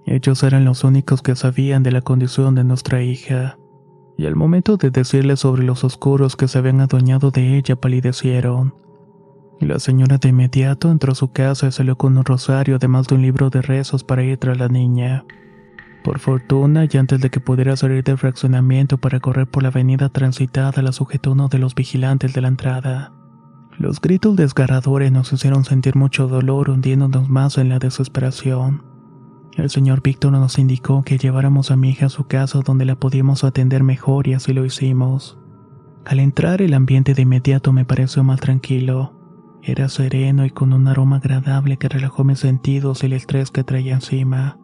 Ellos 0.05 0.43
eran 0.43 0.65
los 0.65 0.83
únicos 0.83 1.21
que 1.21 1.35
sabían 1.35 1.81
de 1.81 1.91
la 1.91 2.01
condición 2.01 2.53
de 2.53 2.63
nuestra 2.63 3.01
hija, 3.01 3.57
y 4.17 4.27
al 4.27 4.35
momento 4.35 4.77
de 4.77 4.91
decirle 4.91 5.35
sobre 5.35 5.63
los 5.63 5.83
oscuros 5.83 6.35
que 6.35 6.47
se 6.47 6.59
habían 6.59 6.79
adueñado 6.79 7.31
de 7.31 7.57
ella 7.57 7.75
palidecieron. 7.75 8.75
La 9.59 9.79
señora 9.79 10.17
de 10.17 10.29
inmediato 10.29 10.91
entró 10.91 11.13
a 11.13 11.15
su 11.15 11.31
casa 11.31 11.67
y 11.67 11.71
salió 11.71 11.95
con 11.95 12.17
un 12.17 12.25
rosario 12.25 12.75
además 12.75 13.07
de 13.07 13.15
un 13.15 13.21
libro 13.21 13.49
de 13.49 13.61
rezos 13.61 14.03
para 14.03 14.23
ir 14.23 14.37
tras 14.37 14.57
la 14.57 14.67
niña. 14.67 15.23
Por 16.03 16.19
fortuna, 16.19 16.85
y 16.91 16.97
antes 16.97 17.19
de 17.19 17.31
que 17.31 17.39
pudiera 17.39 17.75
salir 17.75 18.03
del 18.03 18.17
fraccionamiento 18.17 18.97
para 18.99 19.19
correr 19.19 19.47
por 19.47 19.63
la 19.63 19.69
avenida 19.69 20.09
transitada, 20.09 20.81
la 20.81 20.91
sujetó 20.91 21.31
uno 21.31 21.47
de 21.47 21.57
los 21.57 21.73
vigilantes 21.73 22.33
de 22.33 22.41
la 22.41 22.49
entrada. 22.49 23.11
Los 23.79 23.99
gritos 23.99 24.35
desgarradores 24.35 25.11
nos 25.11 25.33
hicieron 25.33 25.65
sentir 25.65 25.95
mucho 25.95 26.27
dolor 26.27 26.69
hundiéndonos 26.69 27.29
más 27.29 27.57
en 27.57 27.69
la 27.69 27.79
desesperación. 27.79 28.83
El 29.55 29.69
señor 29.69 30.01
Víctor 30.03 30.33
nos 30.33 30.59
indicó 30.59 31.01
que 31.03 31.17
lleváramos 31.17 31.71
a 31.71 31.75
mi 31.75 31.89
hija 31.89 32.05
a 32.05 32.09
su 32.09 32.25
casa 32.25 32.59
donde 32.59 32.85
la 32.85 32.95
podíamos 32.95 33.43
atender 33.43 33.83
mejor 33.83 34.27
y 34.27 34.33
así 34.33 34.53
lo 34.53 34.65
hicimos. 34.65 35.39
Al 36.05 36.19
entrar 36.19 36.61
el 36.61 36.73
ambiente 36.73 37.13
de 37.13 37.23
inmediato 37.23 37.73
me 37.73 37.83
pareció 37.83 38.23
más 38.23 38.39
tranquilo. 38.41 39.24
Era 39.67 39.89
sereno 39.89 40.45
y 40.45 40.51
con 40.51 40.73
un 40.73 40.87
aroma 40.87 41.15
agradable 41.15 41.77
que 41.77 41.89
relajó 41.89 42.23
mis 42.23 42.37
sentidos 42.37 43.01
y 43.01 43.07
el 43.07 43.13
estrés 43.13 43.49
que 43.49 43.63
traía 43.63 43.95
encima. 43.95 44.59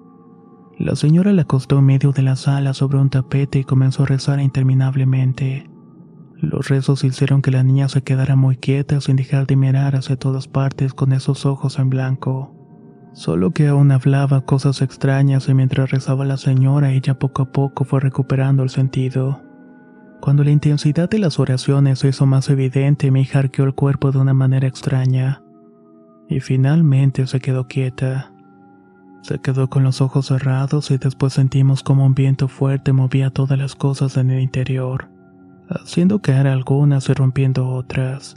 La 0.77 0.95
señora 0.95 1.33
la 1.33 1.41
acostó 1.41 1.79
en 1.79 1.85
medio 1.85 2.11
de 2.11 2.21
la 2.21 2.35
sala 2.35 2.75
sobre 2.75 2.99
un 2.99 3.09
tapete 3.09 3.57
y 3.57 3.63
comenzó 3.63 4.03
a 4.03 4.05
rezar 4.05 4.39
interminablemente. 4.39 5.67
Los 6.37 6.69
rezos 6.69 7.03
hicieron 7.03 7.41
que 7.41 7.49
la 7.49 7.63
niña 7.63 7.89
se 7.89 8.03
quedara 8.03 8.35
muy 8.35 8.57
quieta 8.57 9.01
sin 9.01 9.15
dejar 9.15 9.47
de 9.47 9.55
mirar 9.55 9.95
hacia 9.95 10.17
todas 10.17 10.47
partes 10.47 10.93
con 10.93 11.13
esos 11.13 11.47
ojos 11.47 11.79
en 11.79 11.89
blanco. 11.89 12.55
Solo 13.13 13.49
que 13.51 13.69
aún 13.69 13.91
hablaba 13.91 14.41
cosas 14.41 14.83
extrañas 14.83 15.49
y 15.49 15.55
mientras 15.55 15.89
rezaba 15.89 16.25
la 16.25 16.37
señora 16.37 16.91
ella 16.91 17.17
poco 17.17 17.41
a 17.41 17.51
poco 17.51 17.85
fue 17.85 18.01
recuperando 18.01 18.61
el 18.61 18.69
sentido. 18.69 19.41
Cuando 20.21 20.43
la 20.43 20.51
intensidad 20.51 21.10
de 21.10 21.17
las 21.17 21.39
oraciones 21.39 21.97
se 21.97 22.10
hizo 22.10 22.27
más 22.27 22.47
evidente, 22.49 23.10
mi 23.10 23.21
hija 23.21 23.39
arqueó 23.39 23.65
el 23.65 23.73
cuerpo 23.73 24.12
de 24.12 24.19
una 24.19 24.36
manera 24.36 24.67
extraña. 24.67 25.41
Y 26.29 26.39
finalmente 26.41 27.25
se 27.25 27.39
quedó 27.39 27.67
quieta. 27.67 28.31
Se 29.23 29.39
quedó 29.39 29.67
con 29.67 29.84
los 29.84 29.99
ojos 29.99 30.27
cerrados 30.27 30.91
y 30.91 30.99
después 30.99 31.34
sentimos 31.34 31.81
como 31.81 32.05
un 32.05 32.13
viento 32.13 32.47
fuerte 32.47 32.93
movía 32.93 33.31
todas 33.31 33.57
las 33.57 33.73
cosas 33.73 34.15
en 34.15 34.29
el 34.29 34.41
interior, 34.41 35.10
haciendo 35.69 36.21
caer 36.21 36.45
algunas 36.45 37.10
y 37.10 37.13
rompiendo 37.13 37.69
otras. 37.69 38.36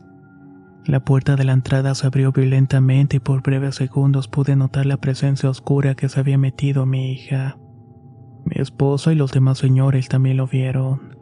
La 0.87 1.05
puerta 1.05 1.37
de 1.37 1.45
la 1.45 1.53
entrada 1.53 1.95
se 1.95 2.07
abrió 2.07 2.33
violentamente 2.33 3.19
y 3.19 3.21
por 3.21 3.43
breves 3.43 3.75
segundos 3.75 4.27
pude 4.27 4.57
notar 4.57 4.87
la 4.87 4.97
presencia 4.97 5.51
oscura 5.51 5.95
que 5.95 6.09
se 6.09 6.19
había 6.19 6.39
metido 6.39 6.87
mi 6.87 7.13
hija. 7.13 7.59
Mi 8.47 8.57
esposa 8.57 9.13
y 9.13 9.17
los 9.17 9.33
demás 9.33 9.59
señores 9.59 10.09
también 10.09 10.39
lo 10.39 10.47
vieron. 10.47 11.14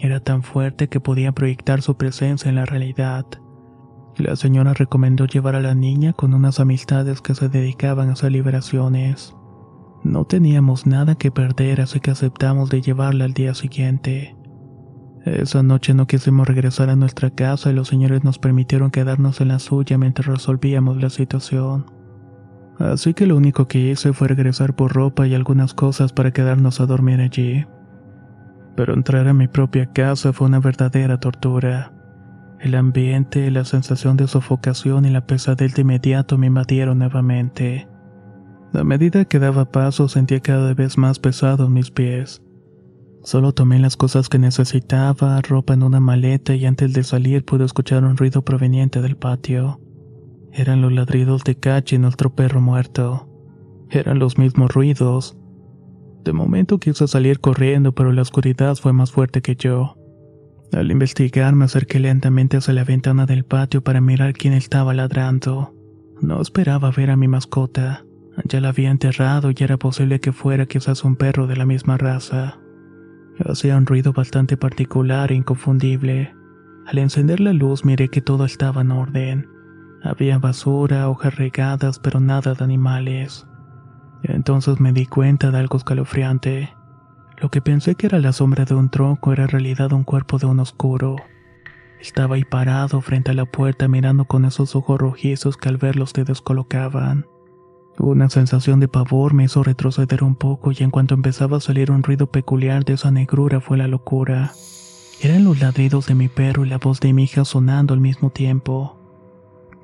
Era 0.00 0.20
tan 0.20 0.42
fuerte 0.42 0.88
que 0.88 0.98
podía 0.98 1.32
proyectar 1.32 1.82
su 1.82 1.96
presencia 1.96 2.48
en 2.48 2.54
la 2.54 2.64
realidad. 2.64 3.26
La 4.16 4.34
señora 4.34 4.72
recomendó 4.72 5.26
llevar 5.26 5.56
a 5.56 5.60
la 5.60 5.74
niña 5.74 6.14
con 6.14 6.32
unas 6.32 6.58
amistades 6.58 7.20
que 7.20 7.34
se 7.34 7.50
dedicaban 7.50 8.08
a 8.08 8.12
hacer 8.12 8.32
liberaciones. 8.32 9.36
No 10.02 10.24
teníamos 10.24 10.86
nada 10.86 11.16
que 11.16 11.30
perder, 11.30 11.82
así 11.82 12.00
que 12.00 12.10
aceptamos 12.10 12.70
de 12.70 12.80
llevarla 12.80 13.26
al 13.26 13.34
día 13.34 13.52
siguiente. 13.52 14.34
Esa 15.26 15.62
noche 15.62 15.92
no 15.92 16.06
quisimos 16.06 16.48
regresar 16.48 16.88
a 16.88 16.96
nuestra 16.96 17.28
casa 17.28 17.70
y 17.70 17.74
los 17.74 17.88
señores 17.88 18.24
nos 18.24 18.38
permitieron 18.38 18.90
quedarnos 18.90 19.42
en 19.42 19.48
la 19.48 19.58
suya 19.58 19.98
mientras 19.98 20.26
resolvíamos 20.26 20.96
la 20.96 21.10
situación. 21.10 21.84
Así 22.78 23.12
que 23.12 23.26
lo 23.26 23.36
único 23.36 23.68
que 23.68 23.90
hice 23.90 24.14
fue 24.14 24.28
regresar 24.28 24.74
por 24.74 24.94
ropa 24.94 25.26
y 25.26 25.34
algunas 25.34 25.74
cosas 25.74 26.14
para 26.14 26.30
quedarnos 26.30 26.80
a 26.80 26.86
dormir 26.86 27.20
allí. 27.20 27.66
Pero 28.80 28.94
entrar 28.94 29.28
a 29.28 29.34
mi 29.34 29.46
propia 29.46 29.92
casa 29.92 30.32
fue 30.32 30.46
una 30.46 30.58
verdadera 30.58 31.20
tortura. 31.20 31.92
El 32.60 32.74
ambiente, 32.74 33.50
la 33.50 33.66
sensación 33.66 34.16
de 34.16 34.26
sofocación 34.26 35.04
y 35.04 35.10
la 35.10 35.26
pesadez 35.26 35.74
de 35.74 35.82
inmediato 35.82 36.38
me 36.38 36.46
invadieron 36.46 37.00
nuevamente. 37.00 37.86
A 38.72 38.82
medida 38.82 39.26
que 39.26 39.38
daba 39.38 39.66
paso 39.66 40.08
sentía 40.08 40.40
cada 40.40 40.72
vez 40.72 40.96
más 40.96 41.18
pesados 41.18 41.68
mis 41.68 41.90
pies. 41.90 42.40
Solo 43.22 43.52
tomé 43.52 43.78
las 43.80 43.98
cosas 43.98 44.30
que 44.30 44.38
necesitaba, 44.38 45.42
ropa 45.42 45.74
en 45.74 45.82
una 45.82 46.00
maleta 46.00 46.54
y 46.54 46.64
antes 46.64 46.94
de 46.94 47.02
salir 47.02 47.44
pude 47.44 47.66
escuchar 47.66 48.02
un 48.04 48.16
ruido 48.16 48.46
proveniente 48.46 49.02
del 49.02 49.18
patio. 49.18 49.78
Eran 50.54 50.80
los 50.80 50.90
ladridos 50.90 51.44
de 51.44 51.54
Cachi, 51.54 51.98
nuestro 51.98 52.34
perro 52.34 52.62
muerto. 52.62 53.28
Eran 53.90 54.18
los 54.18 54.38
mismos 54.38 54.72
ruidos. 54.72 55.36
De 56.24 56.32
momento 56.32 56.78
quise 56.78 57.08
salir 57.08 57.40
corriendo, 57.40 57.92
pero 57.92 58.12
la 58.12 58.22
oscuridad 58.22 58.76
fue 58.76 58.92
más 58.92 59.10
fuerte 59.10 59.42
que 59.42 59.56
yo. 59.56 59.96
Al 60.72 60.90
investigar 60.90 61.54
me 61.54 61.64
acerqué 61.64 61.98
lentamente 61.98 62.56
hacia 62.56 62.74
la 62.74 62.84
ventana 62.84 63.26
del 63.26 63.44
patio 63.44 63.82
para 63.82 64.00
mirar 64.00 64.34
quién 64.34 64.52
estaba 64.52 64.94
ladrando. 64.94 65.74
No 66.20 66.40
esperaba 66.40 66.90
ver 66.90 67.10
a 67.10 67.16
mi 67.16 67.26
mascota. 67.26 68.04
Ya 68.44 68.60
la 68.60 68.68
había 68.68 68.90
enterrado 68.90 69.50
y 69.50 69.54
era 69.58 69.78
posible 69.78 70.20
que 70.20 70.32
fuera 70.32 70.66
quizás 70.66 71.02
un 71.04 71.16
perro 71.16 71.46
de 71.46 71.56
la 71.56 71.66
misma 71.66 71.98
raza. 71.98 72.60
Hacía 73.44 73.76
un 73.76 73.86
ruido 73.86 74.12
bastante 74.12 74.56
particular 74.56 75.32
e 75.32 75.34
inconfundible. 75.34 76.34
Al 76.86 76.98
encender 76.98 77.40
la 77.40 77.52
luz 77.52 77.84
miré 77.84 78.08
que 78.08 78.20
todo 78.20 78.44
estaba 78.44 78.82
en 78.82 78.92
orden. 78.92 79.48
Había 80.02 80.38
basura, 80.38 81.08
hojas 81.08 81.36
regadas, 81.36 81.98
pero 81.98 82.20
nada 82.20 82.54
de 82.54 82.64
animales. 82.64 83.46
Entonces 84.22 84.80
me 84.80 84.92
di 84.92 85.06
cuenta 85.06 85.50
de 85.50 85.58
algo 85.58 85.76
escalofriante. 85.76 86.74
Lo 87.38 87.50
que 87.50 87.60
pensé 87.60 87.94
que 87.94 88.06
era 88.06 88.18
la 88.18 88.32
sombra 88.32 88.64
de 88.64 88.74
un 88.74 88.90
tronco 88.90 89.32
era 89.32 89.44
en 89.44 89.48
realidad 89.48 89.92
un 89.92 90.04
cuerpo 90.04 90.38
de 90.38 90.46
un 90.46 90.60
oscuro. 90.60 91.16
Estaba 92.00 92.36
ahí 92.36 92.44
parado 92.44 93.00
frente 93.00 93.30
a 93.30 93.34
la 93.34 93.46
puerta 93.46 93.88
mirando 93.88 94.24
con 94.24 94.44
esos 94.44 94.74
ojos 94.76 94.98
rojizos 94.98 95.56
que 95.56 95.68
al 95.68 95.76
verlos 95.76 96.12
te 96.12 96.24
descolocaban. 96.24 97.26
Una 97.98 98.30
sensación 98.30 98.80
de 98.80 98.88
pavor 98.88 99.34
me 99.34 99.44
hizo 99.44 99.62
retroceder 99.62 100.24
un 100.24 100.34
poco 100.34 100.72
y 100.72 100.76
en 100.80 100.90
cuanto 100.90 101.14
empezaba 101.14 101.58
a 101.58 101.60
salir 101.60 101.90
un 101.90 102.02
ruido 102.02 102.26
peculiar 102.26 102.84
de 102.84 102.94
esa 102.94 103.10
negrura 103.10 103.60
fue 103.60 103.76
la 103.76 103.88
locura. 103.88 104.52
Eran 105.20 105.44
los 105.44 105.60
ladridos 105.60 106.06
de 106.06 106.14
mi 106.14 106.28
perro 106.28 106.64
y 106.64 106.68
la 106.70 106.78
voz 106.78 107.00
de 107.00 107.12
mi 107.12 107.24
hija 107.24 107.44
sonando 107.44 107.92
al 107.92 108.00
mismo 108.00 108.30
tiempo. 108.30 108.96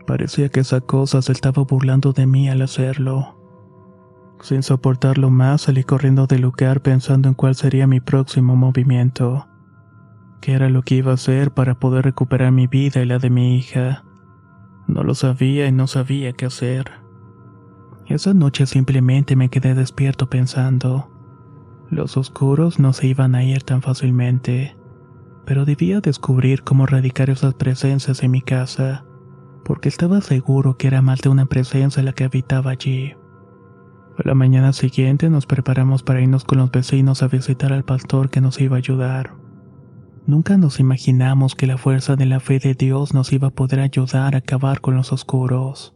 Parecía 0.06 0.48
que 0.48 0.60
esa 0.60 0.80
cosa 0.80 1.20
se 1.20 1.32
estaba 1.32 1.64
burlando 1.64 2.14
de 2.14 2.26
mí 2.26 2.48
al 2.48 2.62
hacerlo. 2.62 3.35
Sin 4.40 4.62
soportarlo 4.62 5.30
más, 5.30 5.62
salí 5.62 5.82
corriendo 5.82 6.26
del 6.26 6.42
lugar 6.42 6.80
pensando 6.80 7.28
en 7.28 7.34
cuál 7.34 7.54
sería 7.54 7.86
mi 7.86 8.00
próximo 8.00 8.54
movimiento. 8.54 9.48
¿Qué 10.40 10.52
era 10.52 10.68
lo 10.68 10.82
que 10.82 10.96
iba 10.96 11.10
a 11.10 11.14
hacer 11.14 11.50
para 11.50 11.74
poder 11.78 12.04
recuperar 12.04 12.52
mi 12.52 12.66
vida 12.66 13.02
y 13.02 13.06
la 13.06 13.18
de 13.18 13.30
mi 13.30 13.56
hija? 13.56 14.04
No 14.86 15.02
lo 15.02 15.14
sabía 15.14 15.66
y 15.66 15.72
no 15.72 15.86
sabía 15.86 16.32
qué 16.32 16.46
hacer. 16.46 16.92
Esa 18.06 18.34
noche 18.34 18.66
simplemente 18.66 19.34
me 19.34 19.48
quedé 19.48 19.74
despierto 19.74 20.28
pensando. 20.30 21.10
Los 21.90 22.16
oscuros 22.16 22.78
no 22.78 22.92
se 22.92 23.08
iban 23.08 23.34
a 23.34 23.42
ir 23.42 23.62
tan 23.62 23.82
fácilmente, 23.82 24.76
pero 25.44 25.64
debía 25.64 26.00
descubrir 26.00 26.62
cómo 26.62 26.84
erradicar 26.84 27.30
esas 27.30 27.54
presencias 27.54 28.22
en 28.22 28.30
mi 28.30 28.42
casa, 28.42 29.04
porque 29.64 29.88
estaba 29.88 30.20
seguro 30.20 30.76
que 30.76 30.86
era 30.86 31.02
más 31.02 31.20
de 31.20 31.30
una 31.30 31.46
presencia 31.46 32.02
la 32.02 32.12
que 32.12 32.24
habitaba 32.24 32.70
allí. 32.70 33.14
A 34.18 34.26
la 34.26 34.34
mañana 34.34 34.72
siguiente 34.72 35.28
nos 35.28 35.46
preparamos 35.46 36.02
para 36.02 36.20
irnos 36.20 36.44
con 36.44 36.58
los 36.58 36.70
vecinos 36.70 37.22
a 37.22 37.28
visitar 37.28 37.72
al 37.72 37.84
pastor 37.84 38.30
que 38.30 38.40
nos 38.40 38.60
iba 38.60 38.76
a 38.76 38.78
ayudar. 38.78 39.34
Nunca 40.26 40.56
nos 40.56 40.80
imaginamos 40.80 41.54
que 41.54 41.66
la 41.66 41.78
fuerza 41.78 42.16
de 42.16 42.26
la 42.26 42.40
fe 42.40 42.58
de 42.58 42.74
Dios 42.74 43.14
nos 43.14 43.32
iba 43.32 43.48
a 43.48 43.54
poder 43.54 43.80
ayudar 43.80 44.34
a 44.34 44.38
acabar 44.38 44.80
con 44.80 44.96
los 44.96 45.12
oscuros. 45.12 45.95